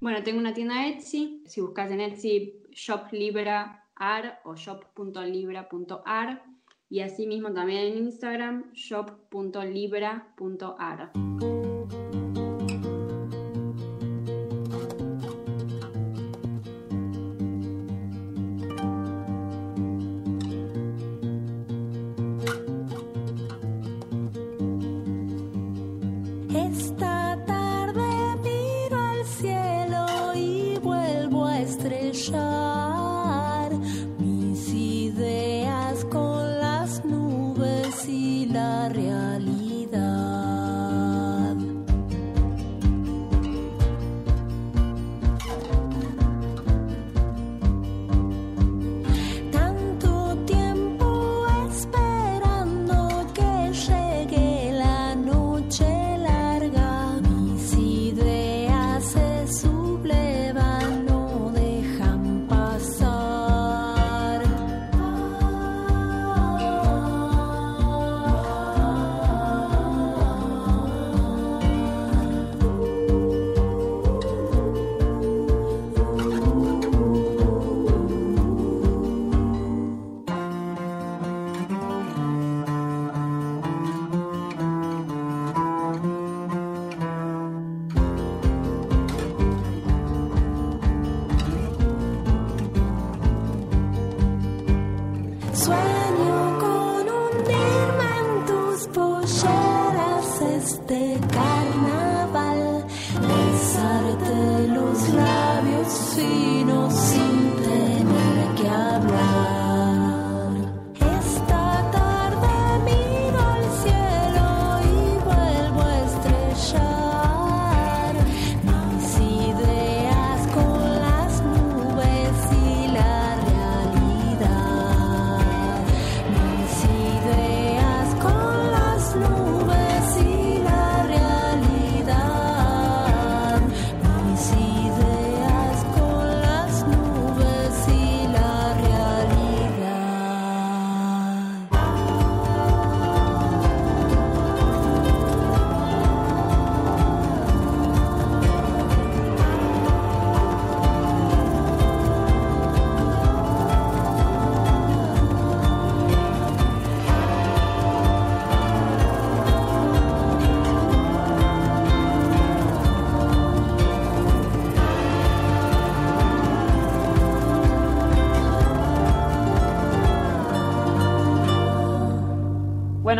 Bueno, 0.00 0.22
tengo 0.22 0.38
una 0.38 0.54
tienda 0.54 0.86
Etsy. 0.86 1.42
Si 1.46 1.60
buscas 1.60 1.90
en 1.90 2.00
Etsy 2.00 2.54
Shop 2.78 3.10
Libra.ar 3.10 4.40
o 4.44 4.54
shop.libra.ar 4.54 6.42
y 6.88 7.00
asimismo 7.00 7.52
también 7.52 7.92
en 7.92 7.98
Instagram 8.04 8.72
shop.libra.ar. 8.72 11.57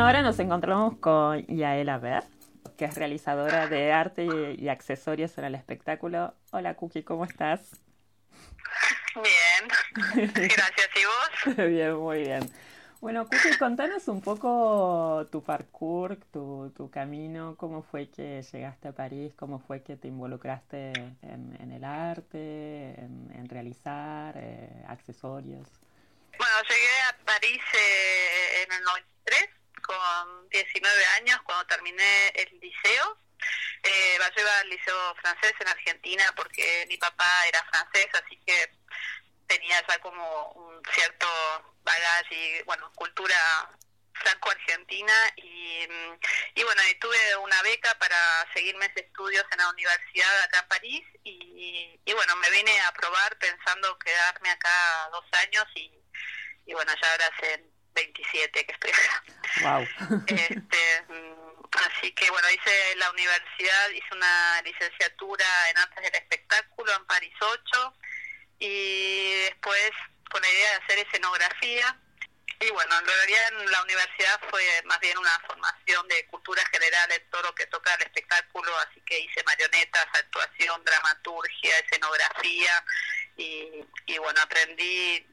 ahora 0.08 0.22
nos 0.22 0.38
encontramos 0.38 0.96
con 1.00 1.46
Yaela 1.48 1.98
Ver, 1.98 2.24
que 2.78 2.86
es 2.86 2.94
realizadora 2.94 3.68
de 3.68 3.92
arte 3.92 4.24
y, 4.24 4.64
y 4.64 4.70
accesorios 4.70 5.36
en 5.36 5.44
el 5.44 5.54
espectáculo. 5.54 6.34
Hola 6.50 6.72
Cookie, 6.76 7.02
¿cómo 7.02 7.26
estás? 7.26 7.72
Bien, 9.14 10.32
gracias. 10.34 10.88
¿Y 10.96 11.04
vos? 11.04 11.56
bien, 11.56 11.94
muy 11.96 12.20
bien. 12.20 12.50
Bueno, 13.02 13.28
Cookie, 13.28 13.58
contanos 13.58 14.08
un 14.08 14.22
poco 14.22 15.26
tu 15.30 15.42
parkour, 15.42 16.16
tu, 16.32 16.72
tu 16.74 16.90
camino, 16.90 17.54
cómo 17.58 17.82
fue 17.82 18.08
que 18.08 18.40
llegaste 18.40 18.88
a 18.88 18.92
París, 18.92 19.34
cómo 19.36 19.58
fue 19.58 19.82
que 19.82 19.96
te 19.96 20.08
involucraste 20.08 20.92
en, 21.20 21.54
en 21.60 21.70
el 21.70 21.84
arte, 21.84 22.98
en, 22.98 23.30
en 23.34 23.46
realizar 23.46 24.34
eh, 24.38 24.84
accesorios. 24.88 25.68
Bueno, 26.38 26.54
llegué 26.62 27.00
a 27.10 27.24
París 27.26 27.60
eh, 27.74 28.62
en 28.64 28.72
el 28.72 28.82
93, 28.84 29.57
con 29.88 30.48
19 30.50 31.06
años, 31.16 31.40
cuando 31.44 31.66
terminé 31.66 32.28
el 32.34 32.60
liceo. 32.60 33.18
Eh, 33.82 34.18
yo 34.36 34.42
iba 34.42 34.58
al 34.58 34.68
liceo 34.68 35.14
francés 35.22 35.54
en 35.60 35.68
Argentina 35.68 36.24
porque 36.36 36.84
mi 36.88 36.98
papá 36.98 37.46
era 37.48 37.64
francés, 37.70 38.08
así 38.22 38.36
que 38.44 38.70
tenía 39.46 39.82
ya 39.88 39.98
como 40.00 40.50
un 40.52 40.82
cierto 40.92 41.26
bagaje 41.82 42.62
bueno, 42.66 42.92
cultura 42.94 43.36
franco-argentina 44.12 45.14
y, 45.36 45.86
y 46.54 46.62
bueno, 46.64 46.82
y 46.90 46.94
tuve 46.96 47.36
una 47.36 47.62
beca 47.62 47.96
para 47.98 48.18
seguir 48.52 48.76
mis 48.76 48.90
estudios 48.94 49.44
en 49.52 49.58
la 49.58 49.70
universidad 49.70 50.42
acá 50.42 50.58
en 50.58 50.68
París 50.68 51.04
y, 51.24 52.00
y 52.04 52.12
bueno, 52.12 52.36
me 52.36 52.50
vine 52.50 52.78
a 52.82 52.92
probar 52.92 53.38
pensando 53.38 53.98
quedarme 54.00 54.50
acá 54.50 55.08
dos 55.12 55.24
años 55.44 55.64
y, 55.76 55.98
y 56.66 56.74
bueno, 56.74 56.92
ya 57.00 57.12
ahora 57.12 57.30
hace 57.34 57.64
27 57.98 58.66
que 58.66 58.72
estoy 58.72 58.90
acá. 58.90 59.24
Wow. 59.62 59.88
Este, 60.26 61.04
así 61.86 62.12
que 62.12 62.30
bueno, 62.30 62.48
hice 62.50 62.96
la 62.96 63.10
universidad, 63.10 63.90
hice 63.90 64.14
una 64.14 64.62
licenciatura 64.62 65.46
en 65.70 65.78
artes 65.78 66.04
del 66.04 66.14
espectáculo 66.14 66.92
en 66.94 67.04
París 67.06 67.34
8 67.40 67.94
y 68.60 69.40
después 69.42 69.90
con 70.30 70.40
la 70.42 70.48
idea 70.48 70.70
de 70.70 70.84
hacer 70.84 70.98
escenografía. 71.06 71.98
Y 72.60 72.70
bueno, 72.70 72.98
en 72.98 73.06
realidad 73.06 73.52
en 73.52 73.70
la 73.70 73.82
universidad 73.82 74.40
fue 74.50 74.64
más 74.84 74.98
bien 74.98 75.16
una 75.16 75.38
formación 75.46 76.08
de 76.08 76.26
cultura 76.26 76.62
general 76.72 77.12
en 77.12 77.30
todo 77.30 77.42
lo 77.42 77.54
que 77.54 77.66
toca 77.66 77.94
el 77.94 78.02
espectáculo, 78.02 78.76
así 78.80 79.00
que 79.06 79.20
hice 79.20 79.44
marionetas, 79.44 80.06
actuación, 80.12 80.82
dramaturgia, 80.84 81.78
escenografía 81.78 82.84
y, 83.36 83.84
y 84.06 84.18
bueno, 84.18 84.40
aprendí 84.42 85.24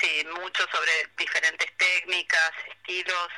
sí, 0.00 0.26
mucho 0.40 0.66
sobre 0.70 0.92
diferentes 1.16 1.76
técnicas, 1.76 2.52
estilos. 2.68 3.28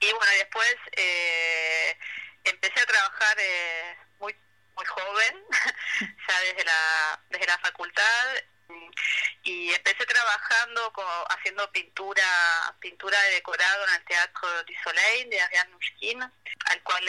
Y 0.00 0.12
bueno, 0.12 0.32
después 0.38 0.76
eh, 0.92 1.96
empecé 2.44 2.80
a 2.80 2.86
trabajar 2.86 3.36
eh, 3.38 3.96
muy 4.18 4.34
muy 4.76 4.84
joven, 4.84 5.44
ya 6.28 6.40
desde 6.40 6.64
la, 6.64 7.20
desde 7.30 7.46
la 7.46 7.58
facultad, 7.58 8.34
y 9.44 9.72
empecé 9.72 10.04
trabajando 10.06 10.92
haciendo 11.30 11.70
pintura 11.70 12.24
pintura 12.80 13.20
de 13.22 13.30
decorado 13.32 13.86
en 13.86 13.94
el 13.94 14.04
Teatro 14.04 14.64
du 14.64 14.74
Soleil 14.82 15.30
de 15.30 15.40
Ariane 15.40 15.70
Mushkin, 15.72 16.22
al 16.22 16.82
cual 16.82 17.04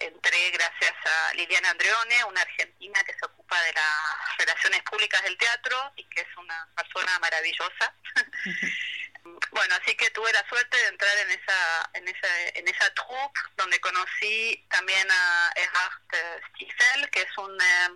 entré 0.00 0.50
gracias 0.50 0.94
a 1.04 1.34
Liliana 1.34 1.70
Andreone, 1.70 2.24
una 2.24 2.40
argentina 2.40 3.02
que 3.04 3.14
se 3.14 3.24
ocupa 3.24 3.60
de 3.62 3.72
las 3.72 4.38
relaciones 4.38 4.82
públicas 4.82 5.22
del 5.22 5.38
teatro 5.38 5.92
y 5.96 6.04
que 6.04 6.22
es 6.22 6.36
una 6.36 6.68
persona 6.76 7.18
maravillosa. 7.20 7.94
Bueno, 9.50 9.74
así 9.82 9.92
que 9.96 10.08
tuve 10.10 10.32
la 10.32 10.48
suerte 10.48 10.76
de 10.76 10.86
entrar 10.86 11.18
en 11.18 11.30
esa 11.32 11.90
en 11.94 12.06
esa 12.06 12.48
en 12.54 12.68
esa 12.68 12.94
troupe 12.94 13.40
donde 13.56 13.80
conocí 13.80 14.64
también 14.70 15.04
a 15.10 15.52
Erhard 15.56 16.44
Stiefel, 16.50 17.10
que 17.10 17.22
es 17.22 17.38
un 17.38 17.60
eh, 17.60 17.88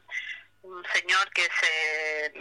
un 0.63 0.85
señor 0.93 1.31
que 1.33 1.45
es 1.45 1.59
eh, 1.63 2.33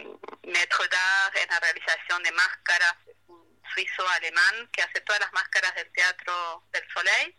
maître 0.43 0.87
d'art 0.87 1.35
en 1.37 1.49
la 1.49 1.59
realización 1.59 2.23
de 2.23 2.31
máscaras, 2.31 2.95
un 3.27 3.61
suizo 3.73 4.07
alemán 4.09 4.69
que 4.71 4.81
hace 4.81 5.01
todas 5.01 5.21
las 5.21 5.33
máscaras 5.33 5.73
del 5.75 5.91
Teatro 5.91 6.63
del 6.71 6.83
Soleil. 6.93 7.35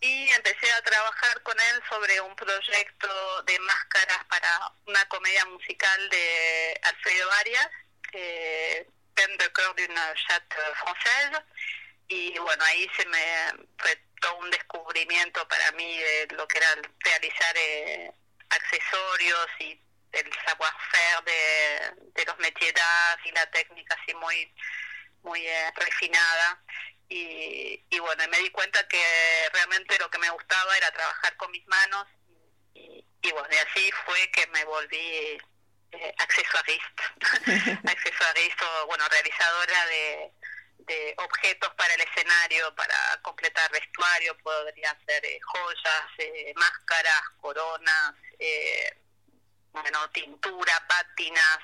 Y 0.00 0.30
empecé 0.30 0.72
a 0.72 0.82
trabajar 0.82 1.42
con 1.42 1.58
él 1.58 1.82
sobre 1.88 2.20
un 2.20 2.34
proyecto 2.36 3.42
de 3.42 3.58
máscaras 3.58 4.24
para 4.28 4.72
una 4.86 5.04
comedia 5.08 5.44
musical 5.46 6.08
de 6.08 6.80
Alfredo 6.84 7.32
Arias, 7.32 7.68
eh, 8.12 8.86
Peine 9.14 9.36
de 9.36 9.48
cœur 9.52 9.74
d'une 9.74 10.14
chatte 10.14 10.54
française. 10.76 11.42
Y 12.06 12.38
bueno, 12.38 12.64
ahí 12.64 12.88
se 12.96 13.04
me 13.06 13.52
fue 13.76 13.96
todo 14.20 14.36
un 14.36 14.50
descubrimiento 14.50 15.46
para 15.48 15.72
mí 15.72 15.98
de 15.98 16.28
lo 16.36 16.46
que 16.46 16.58
era 16.58 16.74
realizar 17.00 17.56
eh, 17.56 18.12
accesorios 18.50 19.48
y 19.58 19.80
el 20.12 20.32
savoir-faire 20.46 21.22
de, 21.24 22.10
de 22.14 22.24
los 22.24 22.38
métiers 22.38 22.72
d'art 22.72 23.26
y 23.26 23.32
la 23.32 23.46
técnica 23.50 23.96
así 24.00 24.14
muy 24.14 24.52
muy 25.22 25.46
eh, 25.46 25.72
refinada. 25.76 26.62
Y, 27.08 27.84
y 27.88 27.98
bueno 27.98 28.24
me 28.28 28.38
di 28.38 28.50
cuenta 28.50 28.86
que 28.86 29.02
realmente 29.52 29.98
lo 29.98 30.10
que 30.10 30.18
me 30.18 30.30
gustaba 30.30 30.76
era 30.76 30.90
trabajar 30.92 31.36
con 31.36 31.50
mis 31.50 31.66
manos. 31.66 32.06
Y, 32.74 33.04
y 33.22 33.32
bueno 33.32 33.48
y 33.50 33.56
así 33.56 33.90
fue 34.04 34.30
que 34.30 34.46
me 34.48 34.64
volví 34.64 35.38
eh, 35.92 36.14
accesoarista 36.18 37.02
o 38.82 38.86
bueno 38.86 39.08
realizadora 39.08 39.86
de, 39.86 40.32
de 40.78 41.14
objetos 41.18 41.70
para 41.76 41.94
el 41.94 42.00
escenario 42.00 42.74
para 42.74 42.96
completar 43.22 43.70
vestuario. 43.70 44.36
Podrían 44.38 44.96
ser 45.06 45.24
eh, 45.24 45.38
joyas 45.42 46.06
eh, 46.18 46.52
máscaras 46.56 47.22
coronas 47.40 48.14
eh, 48.38 48.96
bueno, 49.82 50.08
tintura, 50.10 50.72
pátinas, 50.88 51.58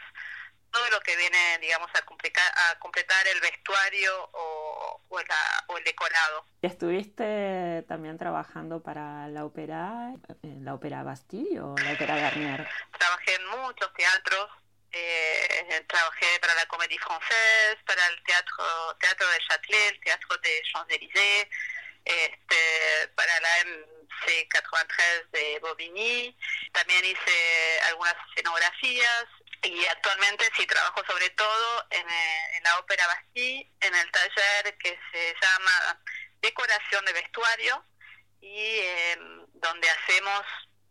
todo 0.71 0.91
lo 0.91 1.01
que 1.01 1.17
viene, 1.17 1.59
digamos, 1.61 1.89
a, 1.95 2.03
complicar, 2.03 2.53
a 2.69 2.79
completar 2.81 3.27
el 3.29 3.41
vestuario 3.41 4.31
o, 4.33 5.01
o, 5.09 5.21
la, 5.21 5.65
o, 5.69 5.79
el 5.79 5.85
decorado. 5.85 6.45
¿Estuviste 6.63 7.85
también 7.87 8.19
trabajando 8.19 8.83
para 8.83 9.29
la 9.29 9.45
ópera, 9.45 10.13
la 10.43 10.75
ópera 10.75 11.05
Bastille 11.05 11.61
o 11.61 11.77
la 11.77 11.93
ópera 11.93 12.17
Garnier? 12.17 12.69
Trabajé 12.99 13.35
en 13.37 13.47
muchos 13.47 13.93
teatros. 13.95 14.51
Eh, 14.97 15.85
trabajé 15.89 16.39
para 16.41 16.55
la 16.55 16.67
Comédie 16.67 16.99
Française, 16.99 17.83
para 17.85 18.07
el 18.07 18.23
teatro, 18.23 18.65
teatro 19.01 19.29
de 19.29 19.39
Châtelet, 19.49 19.95
el 19.95 20.01
teatro 20.01 20.37
de 20.39 20.63
Champs-Élysées, 20.73 21.49
este, 22.05 23.09
para 23.17 23.41
la 23.41 23.59
MC93 24.09 25.31
de 25.31 25.59
Bobigny. 25.61 26.37
También 26.73 27.05
hice 27.05 27.81
algunas 27.89 28.15
escenografías 28.31 29.27
y 29.63 29.87
actualmente 29.87 30.51
sí 30.57 30.67
trabajo 30.67 31.03
sobre 31.07 31.31
todo 31.31 31.87
en, 31.91 32.09
en 32.09 32.63
la 32.63 32.79
Ópera 32.79 33.07
Bastille, 33.07 33.71
en 33.81 33.95
el 33.95 34.11
taller 34.11 34.77
que 34.79 34.99
se 35.13 35.35
llama 35.41 36.01
Decoración 36.41 37.05
de 37.05 37.13
Vestuario 37.13 37.85
y 38.41 38.57
eh, 38.57 39.19
donde 39.55 39.89
hacemos 39.91 40.45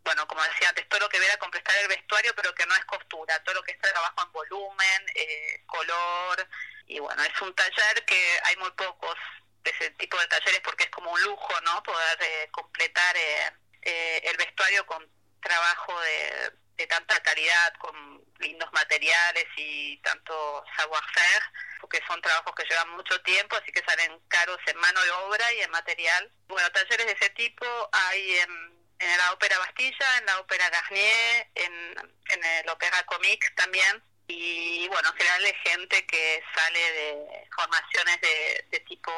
bueno, 0.04 0.28
como 0.28 0.42
decía 0.42 0.68
antes, 0.68 0.86
todo 0.88 1.00
lo 1.00 1.08
que 1.08 1.18
viene 1.18 1.32
a 1.32 1.38
completar 1.38 1.74
el 1.78 1.88
vestuario, 1.88 2.34
pero 2.36 2.54
que 2.54 2.66
no 2.66 2.74
es 2.74 2.84
costura, 2.84 3.42
todo 3.42 3.54
lo 3.54 3.62
que 3.62 3.72
es 3.72 3.78
trabajo 3.78 4.22
en 4.22 4.32
volumen, 4.32 5.06
eh, 5.14 5.62
color, 5.64 6.46
y 6.86 6.98
bueno, 6.98 7.22
es 7.22 7.40
un 7.40 7.54
taller 7.54 8.04
que 8.04 8.40
hay 8.44 8.56
muy 8.56 8.70
pocos 8.72 9.16
de 9.64 9.70
ese 9.70 9.90
tipo 9.92 10.18
de 10.18 10.26
talleres 10.28 10.60
porque 10.60 10.84
es 10.84 10.90
como 10.90 11.10
un 11.10 11.22
lujo, 11.22 11.60
¿no? 11.62 11.82
Poder 11.82 12.18
eh, 12.22 12.48
completar 12.50 13.16
eh, 13.16 13.52
eh, 13.82 14.20
el 14.24 14.36
vestuario 14.36 14.86
con 14.86 15.04
trabajo 15.40 15.98
de, 16.00 16.86
tanta 16.86 17.18
calidad, 17.22 17.72
con 17.78 18.22
lindos 18.38 18.70
materiales 18.72 19.46
y 19.56 19.96
tanto 19.98 20.64
savoir-faire, 20.76 21.42
porque 21.80 22.02
son 22.06 22.20
trabajos 22.20 22.54
que 22.54 22.66
llevan 22.68 22.90
mucho 22.90 23.20
tiempo, 23.22 23.56
así 23.56 23.72
que 23.72 23.82
salen 23.86 24.20
caros 24.28 24.58
en 24.66 24.76
mano 24.76 25.00
de 25.02 25.10
obra 25.10 25.52
y 25.54 25.62
en 25.62 25.70
material. 25.70 26.30
Bueno, 26.46 26.70
talleres 26.70 27.06
de 27.06 27.12
ese 27.12 27.30
tipo 27.30 27.66
hay 27.90 28.38
en, 28.38 28.86
en 28.98 29.18
la 29.18 29.32
Ópera 29.32 29.58
Bastilla, 29.58 30.18
en 30.18 30.26
la 30.26 30.40
Ópera 30.40 30.68
Garnier, 30.68 31.48
en, 31.54 32.12
en 32.30 32.44
el 32.44 32.68
Ópera 32.68 33.02
Comique 33.06 33.50
también 33.56 34.02
y 34.28 34.88
bueno, 34.88 35.08
en 35.10 35.16
general 35.16 35.42
de 35.42 35.54
gente 35.54 36.06
que 36.06 36.42
sale 36.54 36.78
de 36.78 37.48
formaciones 37.54 38.20
de, 38.20 38.64
de 38.70 38.80
tipo 38.84 39.10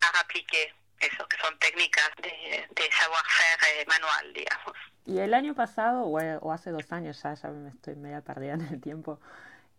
art 0.00 0.16
appliqué, 0.20 0.74
eso, 1.00 1.26
que 1.26 1.36
son 1.38 1.58
técnicas 1.58 2.10
de, 2.22 2.30
de 2.30 2.90
savoir-faire 2.92 3.80
eh, 3.80 3.86
manual, 3.86 4.32
digamos. 4.32 4.76
Y 5.06 5.18
el 5.18 5.34
año 5.34 5.54
pasado, 5.54 6.02
o, 6.02 6.18
o, 6.18 6.52
hace 6.52 6.70
dos 6.70 6.90
años 6.92 7.22
ya, 7.22 7.34
ya 7.34 7.48
me 7.50 7.70
estoy 7.70 7.96
media 7.96 8.20
perdida 8.20 8.54
en 8.54 8.62
el 8.62 8.80
tiempo, 8.80 9.20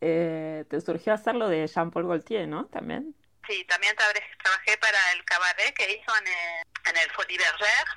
eh, 0.01 0.65
te 0.69 0.81
surgió 0.81 1.13
hacerlo 1.13 1.47
de 1.47 1.67
Jean-Paul 1.67 2.07
Gaultier, 2.07 2.47
¿no? 2.47 2.65
También. 2.65 3.15
Sí, 3.47 3.63
también 3.65 3.95
trabajé 3.95 4.77
para 4.77 5.12
el 5.12 5.23
cabaret 5.25 5.73
que 5.75 5.91
hizo 5.91 6.17
en 6.17 6.27
el, 6.27 6.65
en 6.86 6.97
el 6.97 7.12
Folie. 7.12 7.39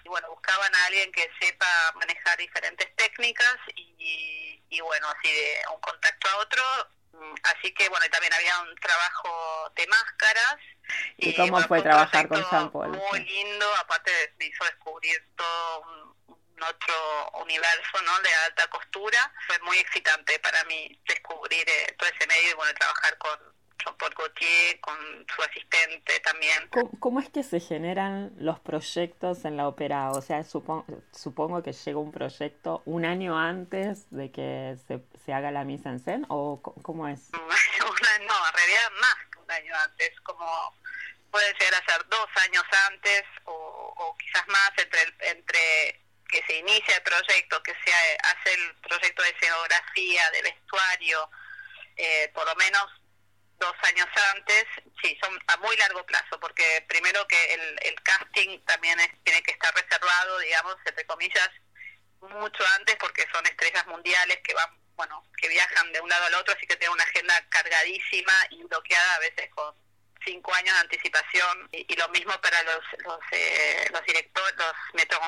Y 0.04 0.08
bueno, 0.08 0.28
buscaban 0.30 0.74
a 0.74 0.86
alguien 0.86 1.10
que 1.12 1.30
sepa 1.40 1.92
manejar 1.94 2.36
diferentes 2.38 2.94
técnicas 2.96 3.56
y, 3.74 4.62
y 4.68 4.80
bueno, 4.80 5.08
así 5.08 5.32
de 5.32 5.62
un 5.72 5.80
contacto 5.80 6.28
a 6.28 6.36
otro 6.38 6.62
Mm, 7.18 7.34
así 7.42 7.72
que 7.72 7.88
bueno, 7.88 8.06
también 8.10 8.32
había 8.32 8.60
un 8.60 8.74
trabajo 8.76 9.72
de 9.74 9.86
máscaras. 9.86 10.56
¿Y, 11.16 11.34
cómo 11.34 11.60
fue 11.62 11.82
trabajar 11.82 12.28
con 12.28 12.44
Jean 12.50 12.70
Paul? 12.70 12.88
Muy 12.90 13.20
lindo, 13.20 13.66
aparte 13.76 14.10
me 14.38 14.46
hizo 14.46 14.64
descubrir 14.64 15.22
todo 15.36 15.80
un, 15.80 16.08
otro 16.60 17.30
universo 17.40 18.02
¿no? 18.02 18.18
de 18.20 18.34
alta 18.46 18.66
costura. 18.68 19.32
Fue 19.46 19.58
muy 19.60 19.78
excitante 19.78 20.38
para 20.40 20.64
mí 20.64 21.00
descubrir 21.06 21.68
eh, 21.68 21.94
todo 21.96 22.08
ese 22.08 22.26
medio 22.26 22.50
y 22.50 22.54
bueno, 22.54 22.74
trabajar 22.74 23.16
con, 23.18 23.38
Jean-Paul 23.84 24.14
Gaultier, 24.16 24.80
con 24.80 24.96
su 25.34 25.42
asistente 25.42 26.20
también. 26.20 26.68
¿Cómo, 26.98 27.20
es 27.20 27.28
que 27.30 27.42
se 27.42 27.60
generan 27.60 28.32
los 28.38 28.58
proyectos 28.60 29.44
en 29.44 29.56
la 29.56 29.68
ópera? 29.68 30.10
O 30.10 30.20
sea, 30.20 30.44
supongo, 30.44 30.86
supongo 31.12 31.62
que 31.62 31.72
llega 31.72 31.98
un 31.98 32.12
proyecto 32.12 32.82
un 32.84 33.04
año 33.04 33.38
antes 33.38 34.10
de 34.10 34.30
que 34.30 34.76
se, 34.86 35.00
se 35.24 35.32
haga 35.32 35.50
la 35.50 35.64
misa 35.64 35.90
en 35.90 36.00
scène, 36.00 36.26
o 36.28 36.60
cómo 36.60 37.08
es? 37.08 37.30
no, 37.32 37.38
en 37.38 38.54
realidad 38.54 38.90
más 39.00 39.16
que 39.30 39.38
un 39.38 39.50
año 39.50 39.74
antes, 39.84 40.20
como 40.22 40.74
puede 41.30 41.56
ser 41.58 41.74
hacer 41.74 42.08
dos 42.08 42.26
años 42.44 42.64
antes 42.88 43.24
o, 43.44 43.52
o 43.52 44.16
quizás 44.16 44.46
más 44.48 44.70
entre, 44.76 45.00
entre 45.30 46.08
que 46.28 46.42
se 46.46 46.58
inicia 46.58 46.96
el 46.96 47.02
proyecto, 47.02 47.62
que 47.62 47.72
se 47.72 47.92
hace 47.92 48.54
el 48.54 48.74
proyecto 48.76 49.22
de 49.22 49.30
escenografía, 49.30 50.30
de 50.30 50.42
vestuario, 50.42 51.30
eh, 51.96 52.30
por 52.34 52.46
lo 52.46 52.54
menos 52.56 52.84
dos 53.58 53.74
años 53.82 54.06
antes, 54.34 54.64
sí, 55.02 55.18
son 55.22 55.38
a 55.46 55.56
muy 55.58 55.76
largo 55.76 56.04
plazo, 56.06 56.38
porque 56.40 56.84
primero 56.88 57.26
que 57.26 57.54
el, 57.54 57.78
el 57.82 58.02
casting 58.02 58.60
también 58.64 58.98
tiene 59.24 59.42
que 59.42 59.52
estar 59.52 59.74
reservado, 59.74 60.38
digamos, 60.38 60.76
entre 60.84 61.04
comillas, 61.06 61.50
mucho 62.20 62.64
antes, 62.76 62.96
porque 62.96 63.26
son 63.32 63.46
estrellas 63.46 63.86
mundiales 63.86 64.38
que 64.42 64.54
van, 64.54 64.70
bueno, 64.96 65.24
que 65.36 65.48
viajan 65.48 65.92
de 65.92 66.00
un 66.00 66.08
lado 66.08 66.26
al 66.26 66.34
otro, 66.34 66.54
así 66.54 66.66
que 66.66 66.76
tienen 66.76 66.94
una 66.94 67.04
agenda 67.04 67.34
cargadísima 67.48 68.32
y 68.50 68.62
bloqueada 68.64 69.14
a 69.14 69.20
veces 69.20 69.48
con 69.50 69.74
cinco 70.24 70.52
años 70.54 70.74
de 70.74 70.80
anticipación, 70.80 71.68
y, 71.72 71.96
lo 71.96 72.08
mismo 72.08 72.32
para 72.40 72.62
los 72.62 72.84
los, 73.04 73.20
eh, 73.32 73.88
los 73.92 74.04
directores, 74.04 74.56
los 74.56 74.74
metro 74.94 75.20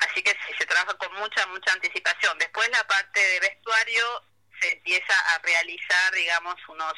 Así 0.00 0.22
que 0.22 0.30
sí, 0.30 0.54
se 0.56 0.66
trabaja 0.66 0.96
con 0.96 1.12
mucha, 1.14 1.44
mucha 1.46 1.72
anticipación. 1.72 2.38
Después 2.38 2.68
la 2.70 2.86
parte 2.86 3.20
de 3.20 3.40
vestuario 3.40 4.22
se 4.60 4.72
empieza 4.72 5.14
a 5.34 5.38
realizar, 5.38 6.14
digamos, 6.14 6.56
unos, 6.68 6.94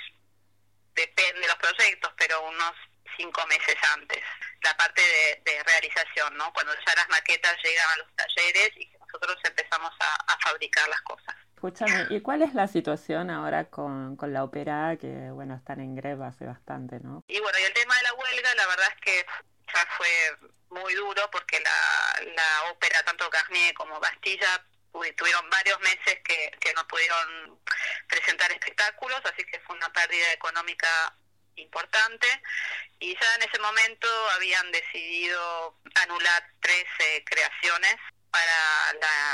depende 0.94 1.40
de 1.40 1.46
los 1.46 1.56
proyectos, 1.56 2.12
pero 2.16 2.42
unos 2.42 2.72
cinco 3.16 3.46
meses 3.46 3.76
antes, 3.94 4.22
la 4.62 4.76
parte 4.76 5.02
de, 5.44 5.62
realización, 5.62 6.36
¿no? 6.36 6.52
Cuando 6.52 6.72
ya 6.74 6.94
las 6.96 7.08
maquetas 7.08 7.56
llegan 7.62 7.86
a 7.92 7.96
los 7.98 8.16
talleres 8.16 8.70
y 8.76 8.90
nosotros 8.98 9.36
empezamos 9.44 9.90
a, 10.00 10.38
fabricar 10.42 10.88
las 10.88 11.00
cosas. 11.02 11.36
Escúchame, 11.54 12.06
¿y 12.08 12.20
cuál 12.22 12.42
es 12.42 12.54
la 12.54 12.66
situación 12.66 13.30
ahora 13.30 13.66
con, 13.66 14.16
con 14.16 14.32
la 14.32 14.42
ópera 14.42 14.96
que, 14.98 15.30
bueno, 15.30 15.54
están 15.54 15.80
en 15.80 15.94
greve 15.94 16.24
hace 16.24 16.46
bastante, 16.46 16.98
¿no? 17.00 17.22
Y 17.28 17.38
bueno, 17.40 17.58
y 17.58 17.62
el 17.64 17.74
tema 17.74 17.94
de 17.94 18.02
la 18.02 18.14
huelga, 18.14 18.54
la 18.54 18.66
verdad 18.66 18.86
es 18.88 19.00
que 19.02 19.26
ya 19.72 19.86
fue 19.96 20.08
muy 20.70 20.94
duro 20.94 21.28
porque 21.30 21.60
la, 21.60 22.24
la 22.34 22.70
ópera, 22.70 23.02
tanto 23.04 23.28
Garnier 23.28 23.74
como 23.74 24.00
Bastilla, 24.00 24.64
tuvieron 25.16 25.48
varios 25.50 25.80
meses 25.80 26.20
que, 26.24 26.50
que 26.60 26.72
no 26.74 26.86
pudieron 26.86 27.60
presentar 28.08 28.50
espectáculos, 28.52 29.20
así 29.24 29.44
que 29.44 29.60
fue 29.60 29.76
una 29.76 29.92
pérdida 29.92 30.32
económica 30.32 31.14
importante 31.56 32.26
y 32.98 33.14
ya 33.14 33.34
en 33.36 33.42
ese 33.48 33.58
momento 33.60 34.08
habían 34.34 34.70
decidido 34.72 35.76
anular 36.02 36.42
13 36.60 37.24
creaciones 37.24 37.96
para 38.30 38.92
la 39.00 39.30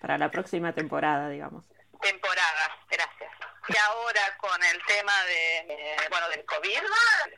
para 0.00 0.18
la 0.18 0.30
próxima 0.30 0.72
temporada, 0.72 1.28
digamos. 1.28 1.64
Temporada, 2.00 2.78
gracias. 2.88 3.32
Y 3.68 3.76
ahora 3.76 4.36
con 4.38 4.62
el 4.62 4.84
tema 4.86 5.12
de, 5.24 5.96
bueno, 6.08 6.28
del 6.28 6.44
COVID, 6.44 6.80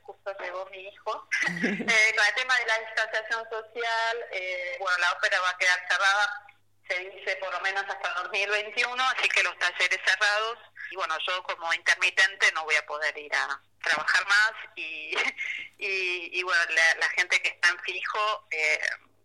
justo 0.03 0.37
llegó 0.39 0.67
mi 0.67 0.87
hijo, 0.87 1.29
eh, 1.49 2.15
con 2.15 2.27
el 2.27 2.35
tema 2.35 2.57
de 2.59 2.67
la 2.67 2.79
distanciación 2.79 3.49
social, 3.51 4.25
eh, 4.33 4.77
bueno, 4.79 4.99
la 4.99 5.13
ópera 5.13 5.41
va 5.41 5.51
a 5.51 5.59
quedar 5.59 5.79
cerrada 5.89 6.47
se 6.91 6.99
dice 6.99 7.37
por 7.37 7.53
lo 7.53 7.61
menos 7.61 7.85
hasta 7.87 8.15
2021, 8.23 9.03
así 9.17 9.29
que 9.29 9.43
los 9.43 9.57
talleres 9.59 10.01
cerrados. 10.05 10.59
Y 10.91 10.97
bueno, 10.97 11.17
yo 11.27 11.43
como 11.45 11.73
intermitente 11.73 12.51
no 12.53 12.65
voy 12.65 12.75
a 12.75 12.87
poder 12.87 13.17
ir 13.17 13.33
a 13.35 13.61
trabajar 13.83 14.27
más 14.27 14.53
y, 14.75 15.15
y, 15.79 16.43
bueno, 16.43 16.61
la, 16.99 17.09
gente 17.11 17.41
que 17.41 17.51
está 17.51 17.69
en 17.69 17.79
fijo 17.81 18.49
eh, 18.51 18.81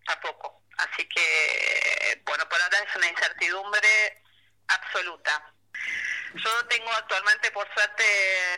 tampoco. 0.05 0.61
Así 0.77 1.07
que, 1.07 2.21
bueno, 2.25 2.47
por 2.49 2.61
ahora 2.61 2.79
es 2.79 2.95
una 2.95 3.07
incertidumbre 3.07 4.21
absoluta. 4.67 5.53
Yo 6.35 6.67
tengo 6.67 6.91
actualmente, 6.91 7.49
por 7.51 7.67
suerte, 7.73 8.03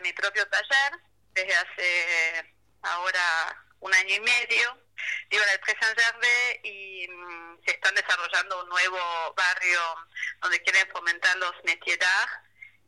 mi 0.02 0.12
propio 0.14 0.48
taller 0.50 1.00
desde 1.34 1.56
hace 1.56 2.56
ahora 2.82 3.66
un 3.80 3.94
año 3.94 4.16
y 4.16 4.20
medio 4.20 4.87
Vivo 5.30 5.44
en 5.44 5.50
el 5.50 5.60
Pré 5.60 6.60
y 6.64 7.08
mm, 7.08 7.64
se 7.66 7.72
están 7.72 7.96
desarrollando 7.96 8.64
un 8.64 8.70
nuevo 8.70 9.34
barrio 9.36 9.82
donde 10.42 10.62
quieren 10.64 10.88
fomentar 10.92 11.36
los 11.38 11.54
métiers 11.64 12.00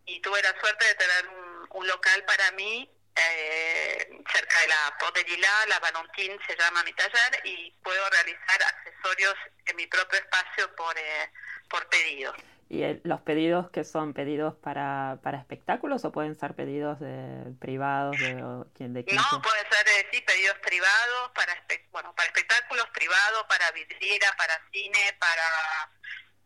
y 0.05 0.21
tuve 0.21 0.41
la 0.41 0.59
suerte 0.59 0.85
de 0.85 0.95
tener 0.95 1.27
un, 1.71 1.87
local 1.87 2.23
para 2.25 2.51
mí 2.51 2.89
eh, 3.15 4.09
cerca 4.31 4.61
de 4.61 4.67
la 4.67 4.97
Porte 4.99 5.23
de 5.23 5.29
Lila, 5.29 5.65
la 5.67 5.79
Valentine 5.79 6.37
se 6.47 6.55
llama 6.55 6.83
mi 6.83 6.93
taller 6.93 7.41
y 7.43 7.71
puedo 7.83 8.09
realizar 8.09 8.63
accesorios 8.63 9.35
en 9.65 9.75
mi 9.75 9.87
propio 9.87 10.19
espacio 10.19 10.75
por, 10.75 10.97
eh, 10.97 11.31
por 11.69 11.87
pedido. 11.89 12.33
¿Y 12.71 12.83
los 13.03 13.21
pedidos 13.21 13.71
que 13.71 13.83
son 13.83 14.13
pedidos 14.13 14.53
para, 14.61 15.17
para 15.23 15.39
espectáculos 15.39 16.05
o 16.05 16.11
pueden 16.11 16.35
ser 16.35 16.53
pedidos 16.53 16.99
de, 16.99 17.51
privados 17.59 18.15
de, 18.19 18.35
de 18.35 19.05
No, 19.11 19.41
pueden 19.41 19.65
ser 19.71 19.87
eh, 19.87 20.07
sí, 20.11 20.21
pedidos 20.21 20.55
privados 20.59 21.31
para 21.33 21.51
bueno 21.91 22.13
para 22.13 22.27
espectáculos 22.27 22.85
privados, 22.93 23.43
para 23.49 23.71
vidriera, 23.71 24.27
para 24.37 24.53
cine, 24.71 24.99
para 25.19 25.43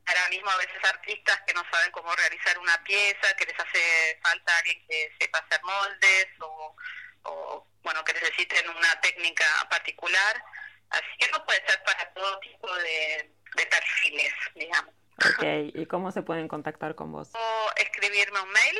ahora 0.06 0.30
mismo 0.30 0.50
a 0.50 0.56
veces 0.56 0.82
artistas 0.86 1.42
que 1.46 1.54
no 1.54 1.62
saben 1.70 1.92
cómo 1.92 2.16
realizar 2.16 2.58
una 2.58 2.82
pieza, 2.86 3.36
que 3.36 3.46
les 3.46 3.60
hace 3.60 4.18
falta 4.24 4.58
alguien 4.60 4.82
que 4.88 5.12
sepa 5.20 5.40
hacer 5.40 5.62
moldes 5.62 6.28
o, 6.40 6.76
o 7.24 7.68
bueno 7.84 8.02
que 8.06 8.14
necesiten 8.14 8.70
una 8.70 9.02
técnica 9.02 9.44
particular. 9.70 10.42
Así 10.90 11.18
que 11.20 11.30
no 11.32 11.44
puede 11.44 11.62
ser 11.68 11.84
para 11.84 12.14
todo 12.14 12.40
tipo 12.40 12.74
de, 12.76 13.30
de 13.58 13.66
perfiles, 13.66 14.34
digamos. 14.56 15.03
Ok, 15.18 15.44
¿y 15.76 15.86
cómo 15.86 16.12
se 16.12 16.22
pueden 16.22 16.48
contactar 16.48 16.96
con 16.96 17.12
vos? 17.12 17.30
O 17.34 17.72
escribirme 17.78 18.40
un 18.42 18.52
mail, 18.52 18.80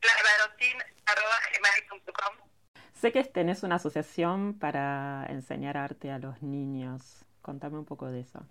clavarotin.com. 0.00 2.36
Sé 3.00 3.10
que 3.10 3.24
tenés 3.24 3.64
una 3.64 3.76
asociación 3.76 4.58
para 4.58 5.26
enseñar 5.28 5.76
arte 5.76 6.12
a 6.12 6.18
los 6.18 6.40
niños. 6.42 7.24
Contame 7.42 7.78
un 7.78 7.84
poco 7.84 8.06
de 8.06 8.20
eso. 8.20 8.46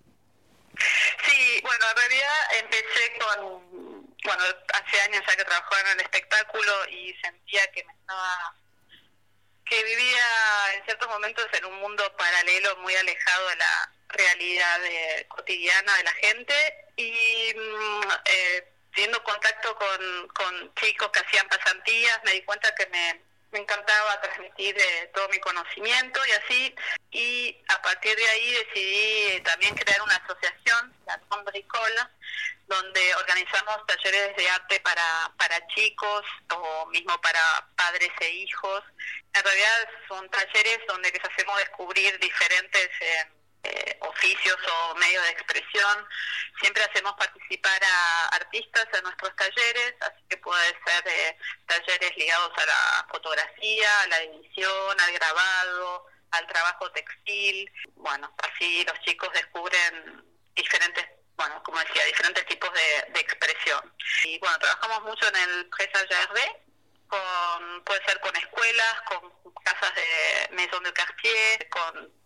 Sí, 1.23 1.61
bueno, 1.63 1.85
en 1.89 1.97
realidad 1.97 2.39
empecé 2.59 3.13
con, 3.19 3.61
bueno, 4.25 4.43
hace 4.73 5.01
años 5.01 5.23
ya 5.25 5.35
que 5.37 5.45
trabajaba 5.45 5.81
en 5.81 5.87
el 5.99 6.01
espectáculo 6.01 6.89
y 6.89 7.13
sentía 7.23 7.71
que 7.71 7.85
me 7.85 7.93
estaba, 7.93 8.55
que 9.71 9.83
vivía 9.85 10.73
en 10.75 10.83
ciertos 10.83 11.07
momentos 11.07 11.47
en 11.53 11.63
un 11.63 11.79
mundo 11.79 12.03
paralelo 12.17 12.75
muy 12.79 12.93
alejado 12.93 13.47
de 13.47 13.55
la 13.55 13.91
realidad 14.09 14.81
cotidiana 15.29 15.95
de 15.95 16.03
la 16.03 16.11
gente. 16.11 16.53
Y 16.97 17.53
mm, 17.55 18.11
eh, 18.25 18.73
teniendo 18.93 19.23
contacto 19.23 19.73
con, 19.75 20.27
con 20.35 20.73
chicos 20.75 21.09
que 21.13 21.19
hacían 21.21 21.47
pasantías 21.47 22.19
me 22.25 22.33
di 22.33 22.41
cuenta 22.41 22.75
que 22.75 22.85
me, 22.87 23.21
me 23.51 23.59
encantaba 23.59 24.21
transmitir 24.21 24.77
eh, 24.77 25.11
todo 25.13 25.27
mi 25.29 25.39
conocimiento 25.39 26.19
y 26.25 26.31
así 26.31 26.75
y 27.11 27.57
a 27.67 27.81
partir 27.81 28.15
de 28.15 28.29
ahí 28.29 28.53
decidí 28.53 29.41
también 29.41 29.75
crear 29.75 30.01
una 30.01 30.15
asociación, 30.15 30.93
la 31.05 31.19
Bricol, 31.43 31.91
donde 32.67 33.15
organizamos 33.15 33.85
talleres 33.85 34.35
de 34.37 34.49
arte 34.49 34.79
para, 34.79 35.31
para 35.37 35.67
chicos 35.67 36.23
o 36.53 36.85
mismo 36.87 37.19
para 37.19 37.41
padres 37.75 38.11
e 38.21 38.29
hijos. 38.29 38.83
En 39.33 39.43
realidad 39.43 39.89
son 40.07 40.29
talleres 40.29 40.79
donde 40.87 41.11
les 41.11 41.23
hacemos 41.23 41.57
descubrir 41.57 42.17
diferentes... 42.19 42.89
Eh, 43.01 43.25
eh, 43.63 43.97
oficios 44.01 44.57
o 44.67 44.95
medios 44.95 45.23
de 45.23 45.29
expresión. 45.31 46.07
Siempre 46.59 46.83
hacemos 46.83 47.13
participar 47.13 47.83
a 47.83 48.27
artistas 48.35 48.87
en 48.93 49.03
nuestros 49.03 49.35
talleres, 49.35 49.93
así 50.01 50.23
que 50.29 50.37
puede 50.37 50.67
ser 50.85 51.07
eh, 51.07 51.37
talleres 51.65 52.15
ligados 52.17 52.51
a 52.57 52.65
la 52.65 53.07
fotografía, 53.11 54.01
a 54.01 54.07
la 54.07 54.17
edición, 54.23 54.99
al 54.99 55.13
grabado, 55.13 56.05
al 56.31 56.47
trabajo 56.47 56.91
textil. 56.91 57.71
Bueno, 57.95 58.33
así 58.43 58.83
los 58.85 58.99
chicos 59.01 59.29
descubren 59.33 60.23
diferentes 60.55 61.05
bueno, 61.41 61.63
como 61.63 61.79
decía, 61.79 62.05
diferentes 62.05 62.45
tipos 62.45 62.69
de, 62.71 63.19
expresión. 63.19 63.93
Y 64.25 64.37
bueno, 64.37 64.59
trabajamos 64.59 65.01
mucho 65.03 65.27
en 65.27 65.35
el 65.37 65.65
Presa 65.69 66.05
con 67.07 67.83
puede 67.83 68.05
ser 68.05 68.19
con 68.21 68.35
escuelas, 68.35 69.01
con 69.07 69.53
casas 69.63 69.93
de 69.95 70.55
Maison 70.55 70.83
de 70.83 70.93
Cartier, 70.93 71.69
con 71.69 72.20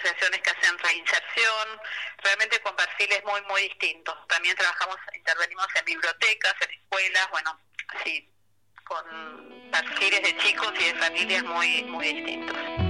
asociaciones 0.00 0.40
que 0.40 0.50
hacen 0.50 0.78
reinserción, 0.78 1.80
realmente 2.18 2.60
con 2.60 2.74
perfiles 2.76 3.22
muy, 3.24 3.40
muy 3.42 3.62
distintos. 3.62 4.16
También 4.28 4.56
trabajamos, 4.56 4.96
intervenimos 5.14 5.66
en 5.76 5.84
bibliotecas, 5.84 6.54
en 6.62 6.70
escuelas, 6.70 7.30
bueno, 7.30 7.60
así, 7.88 8.28
con 8.84 9.70
perfiles 9.70 10.22
de 10.22 10.36
chicos 10.38 10.72
y 10.80 10.84
de 10.84 10.94
familias 10.94 11.44
muy, 11.44 11.82
muy 11.84 12.12
distintos. 12.12 12.89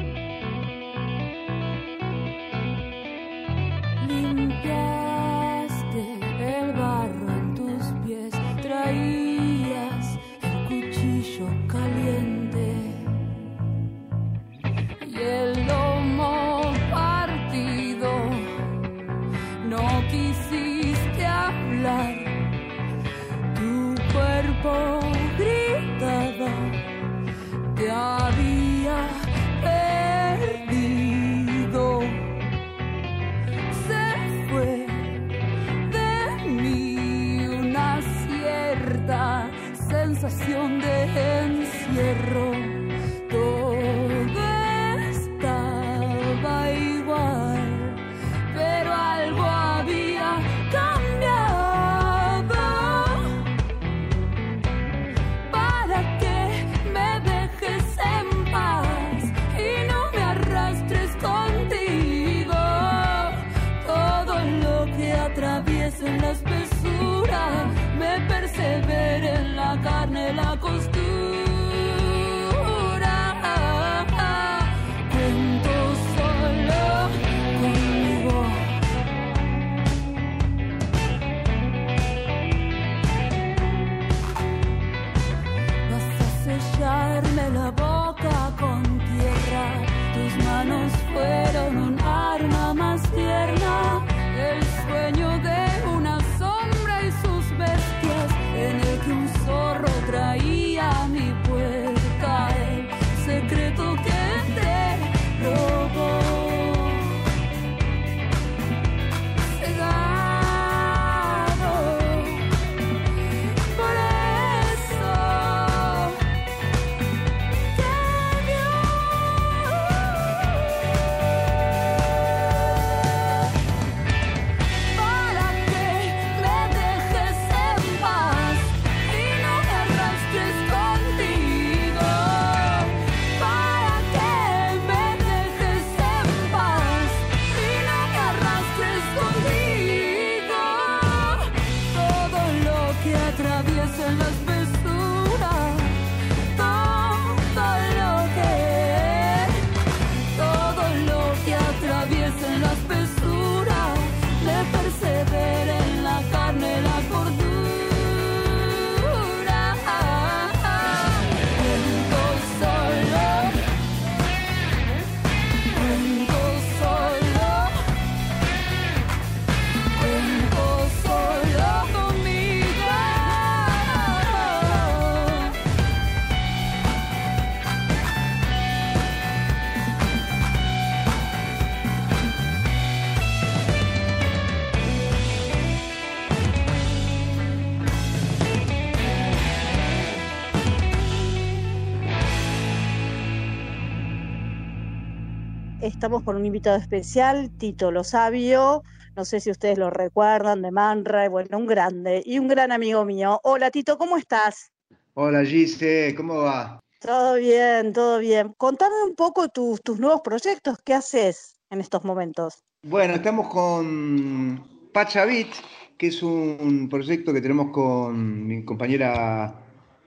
Estamos 196.00 196.22
con 196.22 196.36
un 196.36 196.46
invitado 196.46 196.78
especial, 196.78 197.50
Tito 197.58 197.90
Lo 197.90 198.04
Sabio. 198.04 198.82
No 199.16 199.26
sé 199.26 199.38
si 199.38 199.50
ustedes 199.50 199.76
lo 199.76 199.90
recuerdan, 199.90 200.62
de 200.62 200.70
Manra, 200.70 201.28
bueno, 201.28 201.58
un 201.58 201.66
grande 201.66 202.22
y 202.24 202.38
un 202.38 202.48
gran 202.48 202.72
amigo 202.72 203.04
mío. 203.04 203.38
Hola 203.42 203.70
Tito, 203.70 203.98
¿cómo 203.98 204.16
estás? 204.16 204.72
Hola 205.12 205.44
Gise, 205.44 206.14
¿cómo 206.16 206.36
va? 206.36 206.80
Todo 207.00 207.34
bien, 207.34 207.92
todo 207.92 208.18
bien. 208.18 208.54
Contame 208.56 208.94
un 209.06 209.14
poco 209.14 209.50
tus, 209.50 209.82
tus 209.82 210.00
nuevos 210.00 210.22
proyectos, 210.22 210.78
¿qué 210.82 210.94
haces 210.94 211.60
en 211.68 211.82
estos 211.82 212.02
momentos? 212.02 212.64
Bueno, 212.82 213.12
estamos 213.12 213.48
con 213.48 214.88
Pachavit, 214.94 215.52
que 215.98 216.06
es 216.06 216.22
un 216.22 216.88
proyecto 216.88 217.34
que 217.34 217.42
tenemos 217.42 217.72
con 217.72 218.46
mi 218.46 218.64
compañera 218.64 219.54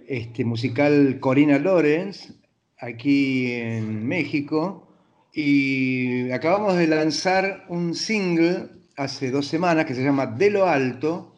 este, 0.08 0.44
musical 0.44 1.20
Corina 1.20 1.60
Lorenz, 1.60 2.34
aquí 2.80 3.52
en 3.52 4.08
México. 4.08 4.90
Y 5.34 6.30
acabamos 6.30 6.78
de 6.78 6.86
lanzar 6.86 7.66
un 7.68 7.96
single 7.96 8.68
hace 8.96 9.32
dos 9.32 9.48
semanas 9.48 9.86
que 9.86 9.96
se 9.96 10.04
llama 10.04 10.28
De 10.28 10.52
lo 10.52 10.68
Alto. 10.68 11.34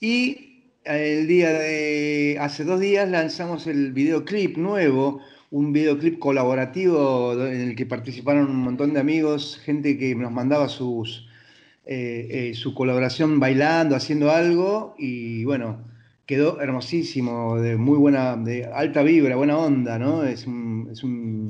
Y 0.00 0.66
el 0.84 1.26
día 1.26 1.50
de 1.50 2.36
hace 2.38 2.64
dos 2.64 2.78
días 2.78 3.08
lanzamos 3.08 3.66
el 3.66 3.92
videoclip 3.92 4.58
nuevo, 4.58 5.22
un 5.50 5.72
videoclip 5.72 6.18
colaborativo 6.18 7.32
en 7.46 7.70
el 7.70 7.76
que 7.76 7.86
participaron 7.86 8.50
un 8.50 8.56
montón 8.56 8.92
de 8.92 9.00
amigos, 9.00 9.58
gente 9.64 9.96
que 9.96 10.14
nos 10.14 10.30
mandaba 10.30 10.68
sus, 10.68 11.26
eh, 11.86 12.28
eh, 12.30 12.54
su 12.54 12.74
colaboración 12.74 13.40
bailando, 13.40 13.96
haciendo 13.96 14.30
algo. 14.30 14.94
Y 14.98 15.44
bueno, 15.44 15.84
quedó 16.26 16.60
hermosísimo, 16.60 17.58
de 17.58 17.78
muy 17.78 17.96
buena, 17.96 18.36
de 18.36 18.66
alta 18.66 19.02
vibra, 19.02 19.36
buena 19.36 19.56
onda, 19.56 19.98
¿no? 19.98 20.22
Es 20.24 20.40
es 20.40 21.02
un 21.02 21.41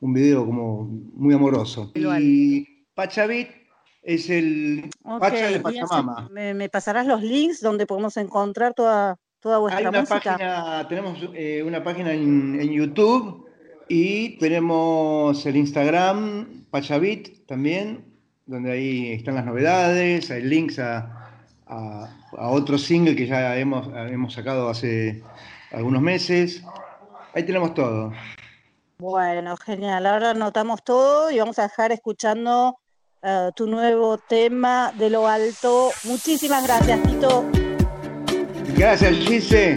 un 0.00 0.12
video 0.12 0.46
como 0.46 0.84
muy 1.14 1.34
amoroso. 1.34 1.92
Y 1.94 2.84
Pachavit 2.94 3.48
es 4.02 4.30
el 4.30 4.90
Pacha 5.02 5.48
de 5.48 5.60
Pachamama. 5.60 6.28
Me, 6.30 6.68
pasarás 6.68 7.06
los 7.06 7.22
links 7.22 7.60
donde 7.60 7.86
podemos 7.86 8.16
encontrar 8.16 8.74
toda, 8.74 9.18
toda 9.40 9.58
vuestra 9.58 9.78
Hay 9.80 9.86
una 9.86 10.00
música? 10.00 10.32
Página, 10.32 10.88
tenemos 10.88 11.18
eh, 11.34 11.62
una 11.64 11.82
página 11.82 12.12
en, 12.12 12.70
YouTube 12.70 13.46
y 13.88 14.38
tenemos 14.38 15.44
el 15.46 15.56
Instagram 15.56 16.64
Pachavit 16.70 17.46
también, 17.46 18.04
donde 18.46 18.72
ahí 18.72 19.12
están 19.12 19.34
las 19.34 19.44
novedades, 19.44 20.30
hay 20.30 20.42
links 20.42 20.78
a, 20.78 21.30
a, 21.66 22.16
a 22.36 22.48
otro 22.48 22.78
single 22.78 23.16
que 23.16 23.26
ya 23.26 23.56
hemos, 23.58 23.88
hemos 23.94 24.32
sacado 24.32 24.68
hace 24.68 25.22
algunos 25.72 26.02
meses. 26.02 26.62
Ahí 27.34 27.44
tenemos 27.44 27.74
todo. 27.74 28.12
Bueno, 29.00 29.56
genial. 29.56 30.06
Ahora 30.06 30.30
anotamos 30.30 30.82
todo 30.82 31.30
y 31.30 31.38
vamos 31.38 31.60
a 31.60 31.62
dejar 31.62 31.92
escuchando 31.92 32.80
uh, 33.22 33.52
tu 33.54 33.68
nuevo 33.68 34.18
tema 34.18 34.92
de 34.98 35.08
lo 35.08 35.28
alto. 35.28 35.90
Muchísimas 36.02 36.64
gracias, 36.66 37.00
Tito. 37.04 37.44
Gracias, 38.76 39.12
Gise. 39.18 39.76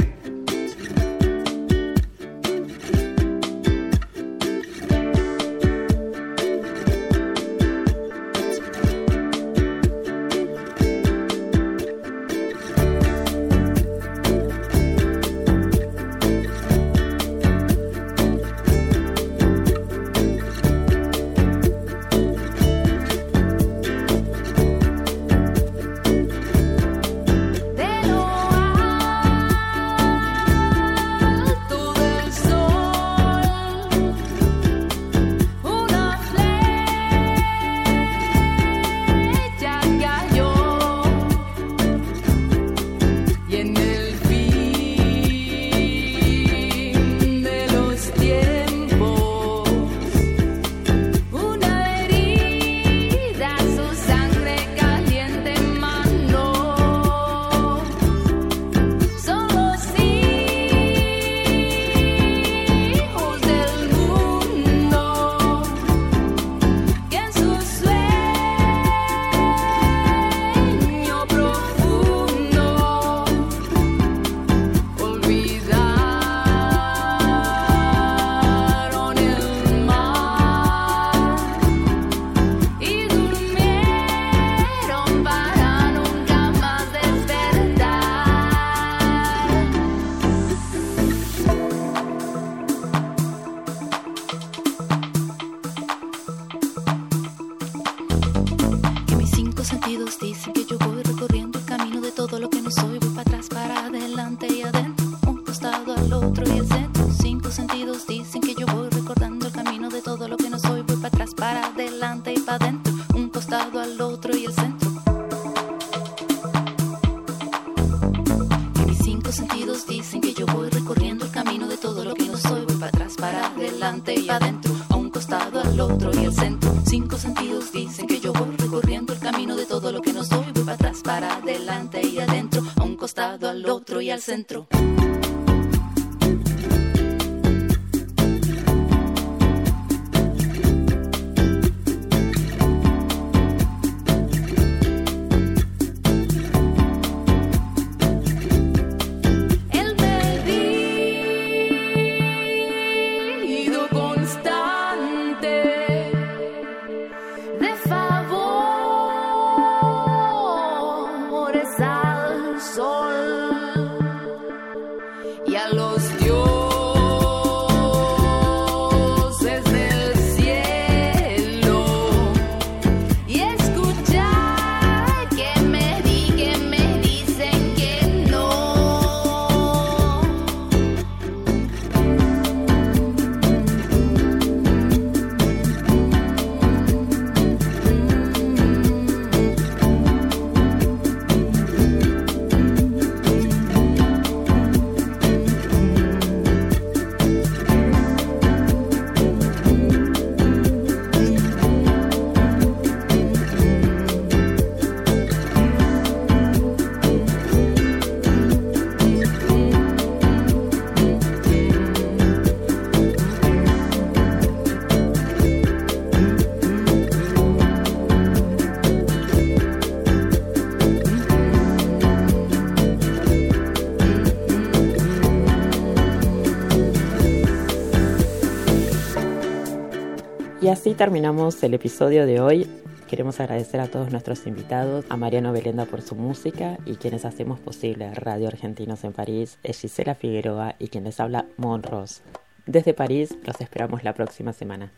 Así 230.70 230.93
terminamos 230.93 231.64
el 231.64 231.74
episodio 231.74 232.28
de 232.28 232.39
hoy. 232.39 232.70
Queremos 233.07 233.39
agradecer 233.39 233.80
a 233.80 233.88
todos 233.88 234.12
nuestros 234.12 234.45
invitados, 234.45 235.05
a 235.09 235.18
Mariano 235.18 235.51
Belenda 235.51 235.86
por 235.86 236.03
su 236.03 236.16
música 236.16 236.78
y 236.86 236.97
quienes 236.97 237.26
hacemos 237.26 237.59
posible 237.59 238.14
Radio 238.14 238.47
Argentinos 238.47 239.03
en 239.03 239.12
París, 239.12 239.57
es 239.64 239.82
Gisela 239.82 240.14
Figueroa 240.14 240.76
y 240.78 240.89
quien 240.89 241.03
les 241.03 241.20
habla 241.20 241.47
Monros. 241.57 242.22
Desde 242.68 242.93
París 242.93 243.36
los 243.43 243.59
esperamos 243.59 244.03
la 244.03 244.14
próxima 244.14 244.53
semana. 244.53 244.93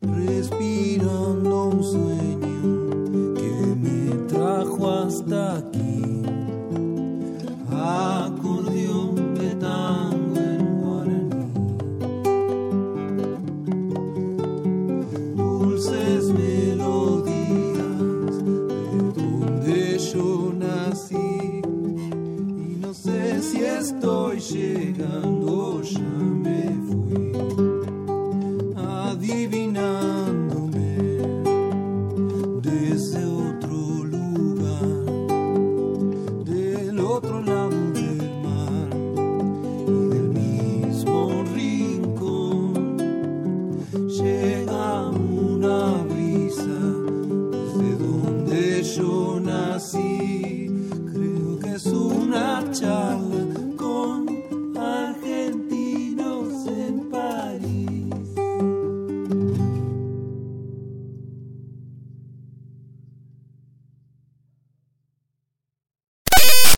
Respirando 0.00 1.68
un 1.70 1.82
sueño 1.82 3.34
que 3.34 3.76
me 3.76 4.28
trajo 4.28 4.90
hasta 4.90 5.58
aquí. 5.58 5.83